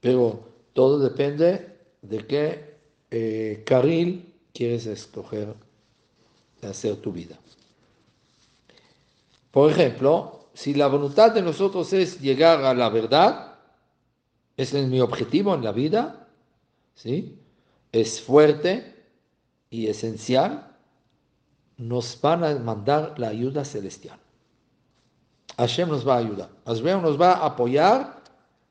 pero 0.00 0.48
todo 0.72 0.98
depende 0.98 1.76
de 2.02 2.26
qué 2.26 2.76
eh, 3.10 3.62
carril 3.66 4.32
quieres 4.52 4.86
escoger 4.86 5.54
hacer 6.68 6.96
tu 6.96 7.12
vida. 7.12 7.38
Por 9.50 9.70
ejemplo, 9.70 10.41
si 10.54 10.74
la 10.74 10.86
voluntad 10.86 11.32
de 11.32 11.42
nosotros 11.42 11.92
es 11.92 12.20
llegar 12.20 12.64
a 12.64 12.74
la 12.74 12.88
verdad, 12.88 13.54
ese 14.56 14.80
es 14.80 14.88
mi 14.88 15.00
objetivo 15.00 15.54
en 15.54 15.64
la 15.64 15.72
vida, 15.72 16.28
¿sí? 16.94 17.38
Es 17.90 18.20
fuerte 18.20 19.06
y 19.70 19.86
esencial, 19.86 20.76
nos 21.78 22.20
van 22.20 22.44
a 22.44 22.54
mandar 22.58 23.14
la 23.18 23.28
ayuda 23.28 23.64
celestial. 23.64 24.18
Hashem 25.56 25.88
nos 25.88 26.06
va 26.06 26.14
a 26.14 26.18
ayudar. 26.18 26.50
Hashem 26.66 27.02
nos 27.02 27.20
va 27.20 27.32
a 27.32 27.46
apoyar 27.46 28.22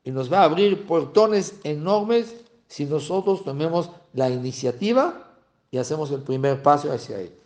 y 0.03 0.11
nos 0.11 0.31
va 0.31 0.41
a 0.41 0.43
abrir 0.45 0.85
portones 0.85 1.59
enormes 1.63 2.35
si 2.67 2.85
nosotros 2.85 3.43
tomemos 3.43 3.89
la 4.13 4.29
iniciativa 4.29 5.31
y 5.69 5.77
hacemos 5.77 6.11
el 6.11 6.21
primer 6.21 6.61
paso 6.61 6.91
hacia 6.91 7.19
él. 7.19 7.40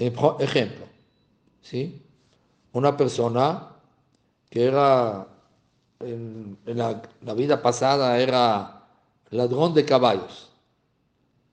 Ejemplo, 0.00 0.86
¿sí? 1.60 2.02
Una 2.72 2.96
persona 2.96 3.76
que 4.48 4.64
era, 4.64 5.26
en, 6.00 6.56
la, 6.64 7.34
vida 7.34 7.60
pasada, 7.60 8.18
era 8.18 8.88
ladrón 9.28 9.74
de 9.74 9.84
caballos. 9.84 10.50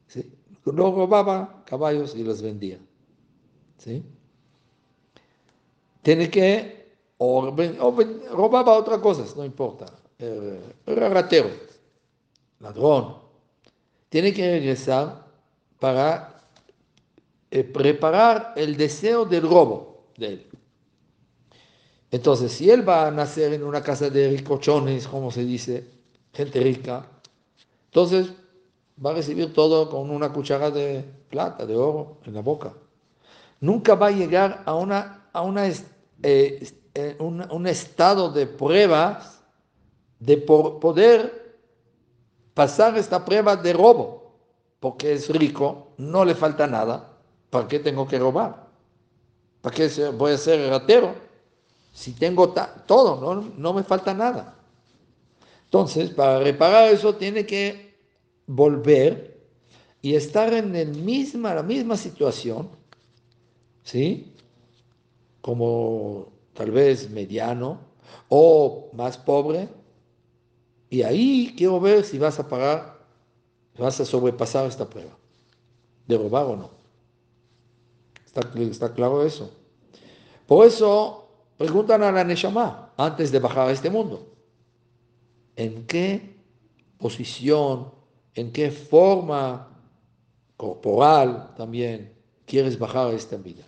¿sí? 0.08 0.34
No 0.64 0.92
robaba 0.92 1.62
caballos 1.66 2.16
y 2.16 2.24
los 2.24 2.42
vendía. 2.42 2.80
¿sí? 3.78 4.02
Tiene 6.02 6.30
que, 6.30 6.96
o, 7.18 7.54
robaba 8.32 8.78
otras 8.78 9.00
cosas, 9.00 9.36
no 9.36 9.44
importa. 9.44 9.88
Era 10.86 11.10
ratero, 11.10 11.50
ladrón. 12.62 13.18
Tiene 14.08 14.34
que 14.34 14.50
regresar 14.50 15.28
para 15.80 16.37
eh, 17.50 17.64
preparar 17.64 18.54
el 18.56 18.76
deseo 18.76 19.26
del 19.26 19.44
robo 19.44 20.08
de 20.18 20.28
él. 20.28 20.48
Entonces, 22.12 22.52
si 22.52 22.70
él 22.70 22.88
va 22.88 23.08
a 23.08 23.12
nacer 23.12 23.54
en 23.54 23.64
una 23.64 23.82
casa 23.82 24.10
de 24.10 24.30
ricochones, 24.30 25.08
como 25.08 25.30
se 25.32 25.44
dice, 25.44 25.86
gente 26.34 26.60
rica, 26.60 27.06
entonces 27.86 28.32
va 29.04 29.12
a 29.12 29.14
recibir 29.14 29.54
todo 29.54 29.90
con 29.90 30.10
una 30.10 30.32
cuchara 30.32 30.72
de 30.72 31.04
plata, 31.30 31.66
de 31.66 31.76
oro 31.76 32.18
en 32.26 32.34
la 32.34 32.42
boca. 32.42 32.74
Nunca 33.60 33.96
va 33.96 34.08
a 34.08 34.12
llegar 34.12 34.64
a, 34.66 34.76
una, 34.76 35.30
a 35.34 35.42
una, 35.42 35.68
eh, 35.68 36.70
eh, 36.94 37.16
un, 37.20 37.68
estado 37.68 38.32
de 38.32 38.48
pruebas 38.48 39.44
de 40.20 40.38
poder 40.38 41.60
pasar 42.54 42.98
esta 42.98 43.24
prueba 43.24 43.56
de 43.56 43.74
robo, 43.74 44.40
porque 44.80 45.14
es 45.14 45.30
rico, 45.30 45.94
no 45.98 46.24
le 46.24 46.36
falta 46.36 46.68
nada. 46.68 47.17
¿Para 47.50 47.68
qué 47.68 47.80
tengo 47.80 48.08
que 48.08 48.20
robar? 48.20 48.68
¿Para 49.62 49.76
qué 49.76 49.90
voy 50.18 50.34
a 50.34 50.38
ser 50.38 50.70
ratero? 50.70 51.16
Si 51.94 52.14
tengo 52.14 52.54
todo, 52.86 53.20
no, 53.20 53.52
no 53.58 53.74
me 53.74 53.84
falta 53.84 54.14
nada. 54.14 54.56
Entonces, 55.66 56.12
para 56.12 56.40
reparar 56.40 56.94
eso, 56.94 57.16
tiene 57.16 57.46
que 57.46 57.98
volver 58.46 59.38
y 60.02 60.16
estar 60.16 60.54
en 60.54 60.74
la 60.74 61.64
misma 61.64 61.98
situación, 61.98 62.70
¿sí? 63.84 64.34
Como 65.42 66.32
tal 66.54 66.72
vez 66.72 67.10
mediano 67.10 67.80
o 68.30 68.90
más 68.94 69.18
pobre. 69.18 69.68
Y 70.90 71.02
ahí 71.02 71.54
quiero 71.58 71.80
ver 71.82 72.06
si 72.06 72.18
vas 72.18 72.40
a 72.40 72.48
pagar, 72.48 73.06
vas 73.78 74.00
a 74.00 74.06
sobrepasar 74.06 74.66
esta 74.68 74.90
prueba, 74.90 75.18
de 76.08 76.18
robar 76.18 76.46
o 76.46 76.56
no. 76.56 76.77
¿Está, 78.42 78.94
claro 78.94 79.26
eso? 79.26 79.52
Por 80.46 80.66
eso 80.66 81.28
Preguntan 81.58 82.04
a 82.04 82.12
la 82.12 82.24
Neshama 82.24 82.94
antes 82.98 83.32
de 83.32 83.40
bajar 83.40 83.68
a 83.68 83.72
este 83.72 83.90
mundo. 83.90 84.28
¿En 85.56 85.88
qué 85.88 86.36
posición, 87.00 87.92
en 88.36 88.52
qué 88.52 88.70
forma 88.70 89.68
corporal 90.56 91.56
también 91.58 92.14
quieres 92.46 92.78
bajar 92.78 93.08
a 93.08 93.14
esta 93.14 93.38
vida? 93.38 93.64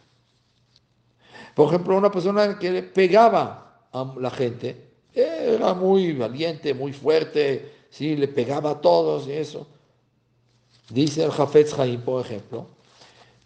Por 1.56 1.68
ejemplo, 1.68 1.98
una 1.98 2.12
persona 2.12 2.60
que 2.60 2.72
le 2.72 2.84
pegaba 2.84 3.88
a 3.92 4.14
la 4.20 4.30
gente, 4.30 4.92
era 5.12 5.74
muy 5.74 6.14
valiente, 6.14 6.76
muy 6.76 6.94
fuerte, 6.94 7.88
sí, 7.90 8.16
le 8.16 8.28
pegaba 8.28 8.70
a 8.70 8.82
todos 8.82 9.28
y 9.28 9.32
eso. 9.32 9.68
Dice 10.90 11.24
el 11.24 11.32
Jafetz 11.32 11.78
Haim, 11.80 12.02
por 12.02 12.24
ejemplo, 12.24 12.68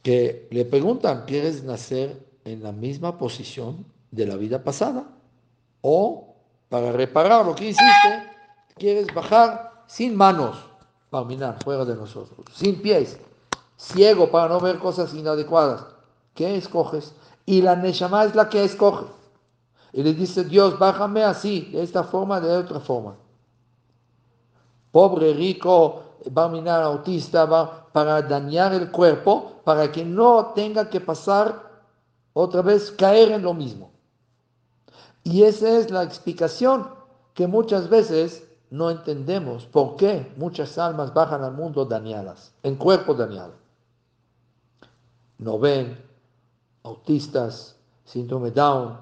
que 0.04 0.48
le 0.52 0.66
preguntan, 0.66 1.24
¿quieres 1.26 1.64
nacer 1.64 2.24
en 2.46 2.64
la 2.64 2.72
misma 2.72 3.18
posición 3.18 3.86
de 4.12 4.26
la 4.26 4.36
vida 4.36 4.64
pasada. 4.64 5.06
O 5.82 6.36
para 6.70 6.92
reparar 6.92 7.46
lo 7.46 7.56
que 7.56 7.70
hiciste, 7.70 8.32
quieres 8.76 9.14
bajar 9.14 9.84
sin 9.88 10.16
manos 10.16 10.58
para 11.10 11.26
mirar 11.26 11.62
fuera 11.64 11.86
de 11.86 11.96
nosotros, 11.96 12.48
sin 12.54 12.82
pies, 12.82 13.20
ciego 13.78 14.32
para 14.32 14.50
no 14.50 14.60
ver 14.60 14.80
cosas 14.80 15.14
inadecuadas. 15.14 15.86
¿Qué 16.34 16.56
escoges? 16.56 17.14
Y 17.46 17.62
la 17.62 17.76
Neshama 17.76 18.26
es 18.26 18.34
la 18.34 18.50
que 18.50 18.64
escoge. 18.64 19.06
Y 19.92 20.02
le 20.02 20.14
dice 20.14 20.44
Dios, 20.44 20.80
bájame 20.80 21.24
así, 21.24 21.70
de 21.72 21.84
esta 21.84 22.04
forma, 22.04 22.40
de 22.40 22.56
otra 22.58 22.80
forma. 22.80 23.16
Pobre, 24.92 25.34
rico, 25.34 26.18
va 26.36 26.46
a 26.46 26.50
minar 26.50 26.82
autista, 26.82 27.46
va 27.46 27.83
para 27.94 28.22
dañar 28.24 28.74
el 28.74 28.92
cuerpo, 28.92 29.62
para 29.64 29.92
que 29.92 30.04
no 30.04 30.48
tenga 30.54 30.90
que 30.90 31.00
pasar 31.00 31.72
otra 32.34 32.62
vez, 32.62 32.92
caer 32.92 33.32
en 33.32 33.44
lo 33.44 33.54
mismo. 33.54 33.92
Y 35.24 35.44
esa 35.44 35.70
es 35.78 35.92
la 35.92 36.04
explicación 36.04 36.90
que 37.34 37.48
muchas 37.48 37.90
veces 37.90 38.44
no 38.72 38.90
entendemos 38.90 39.66
por 39.68 39.96
qué 39.96 40.34
muchas 40.36 40.78
almas 40.78 41.14
bajan 41.14 41.44
al 41.44 41.54
mundo 41.54 41.86
dañadas, 41.86 42.54
en 42.64 42.76
cuerpo 42.76 43.14
dañado. 43.14 43.54
No 45.38 45.60
ven, 45.60 46.04
autistas, 46.82 47.78
síndrome 48.04 48.52
Down, 48.52 48.98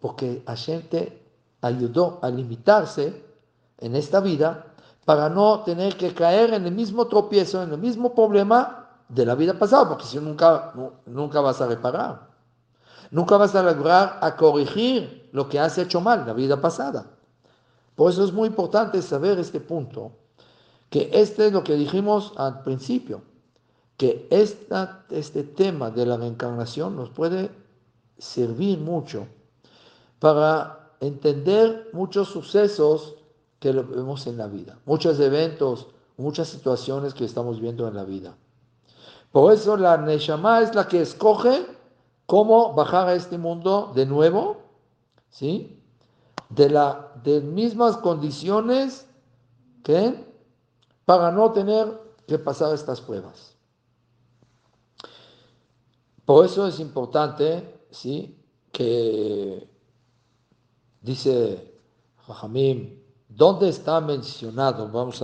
porque 0.00 0.42
a 0.46 0.56
gente 0.56 1.22
ayudó 1.60 2.18
a 2.22 2.28
limitarse 2.28 3.24
en 3.78 3.94
esta 3.94 4.20
vida 4.20 4.71
para 5.04 5.28
no 5.28 5.60
tener 5.60 5.96
que 5.96 6.14
caer 6.14 6.54
en 6.54 6.66
el 6.66 6.72
mismo 6.72 7.06
tropiezo, 7.06 7.62
en 7.62 7.72
el 7.72 7.78
mismo 7.78 8.14
problema 8.14 8.88
de 9.08 9.26
la 9.26 9.34
vida 9.34 9.54
pasada, 9.54 9.88
porque 9.88 10.04
si 10.04 10.18
nunca, 10.18 10.72
nunca 11.06 11.40
vas 11.40 11.60
a 11.60 11.66
reparar. 11.66 12.30
Nunca 13.10 13.36
vas 13.36 13.54
a 13.54 13.62
lograr 13.62 14.18
a 14.22 14.36
corregir 14.36 15.28
lo 15.32 15.48
que 15.48 15.58
has 15.58 15.76
hecho 15.76 16.00
mal 16.00 16.24
la 16.26 16.32
vida 16.32 16.60
pasada. 16.60 17.06
Por 17.94 18.10
eso 18.10 18.24
es 18.24 18.32
muy 18.32 18.48
importante 18.48 19.02
saber 19.02 19.38
este 19.38 19.60
punto, 19.60 20.12
que 20.88 21.10
este 21.12 21.46
es 21.46 21.52
lo 21.52 21.62
que 21.62 21.74
dijimos 21.74 22.32
al 22.36 22.62
principio, 22.62 23.22
que 23.96 24.26
esta, 24.30 25.04
este 25.10 25.42
tema 25.42 25.90
de 25.90 26.06
la 26.06 26.16
reencarnación 26.16 26.96
nos 26.96 27.10
puede 27.10 27.50
servir 28.16 28.78
mucho 28.78 29.26
para 30.18 30.94
entender 31.00 31.90
muchos 31.92 32.28
sucesos 32.28 33.16
que 33.62 33.70
vemos 33.70 34.26
en 34.26 34.38
la 34.38 34.48
vida, 34.48 34.80
muchos 34.86 35.20
eventos, 35.20 35.86
muchas 36.16 36.48
situaciones 36.48 37.14
que 37.14 37.24
estamos 37.24 37.60
viendo 37.60 37.86
en 37.86 37.94
la 37.94 38.02
vida. 38.02 38.34
Por 39.30 39.52
eso 39.52 39.76
la 39.76 39.96
Neshama 39.96 40.62
es 40.62 40.74
la 40.74 40.88
que 40.88 41.00
escoge 41.00 41.64
cómo 42.26 42.74
bajar 42.74 43.06
a 43.06 43.14
este 43.14 43.38
mundo 43.38 43.92
de 43.94 44.04
nuevo, 44.04 44.62
¿sí? 45.30 45.80
De, 46.48 46.70
la, 46.70 47.12
de 47.22 47.40
mismas 47.40 47.96
condiciones 47.98 49.06
¿qué? 49.84 50.12
Para 51.04 51.30
no 51.30 51.52
tener 51.52 52.00
que 52.26 52.40
pasar 52.40 52.74
estas 52.74 53.00
pruebas. 53.00 53.54
Por 56.24 56.44
eso 56.44 56.66
es 56.66 56.80
importante, 56.80 57.86
¿sí? 57.92 58.36
Que 58.72 59.68
dice 61.00 61.78
Jajamim, 62.26 63.01
¿dónde 63.36 63.68
está 63.68 64.00
mencionado? 64.00 64.88
Vamos 64.88 65.20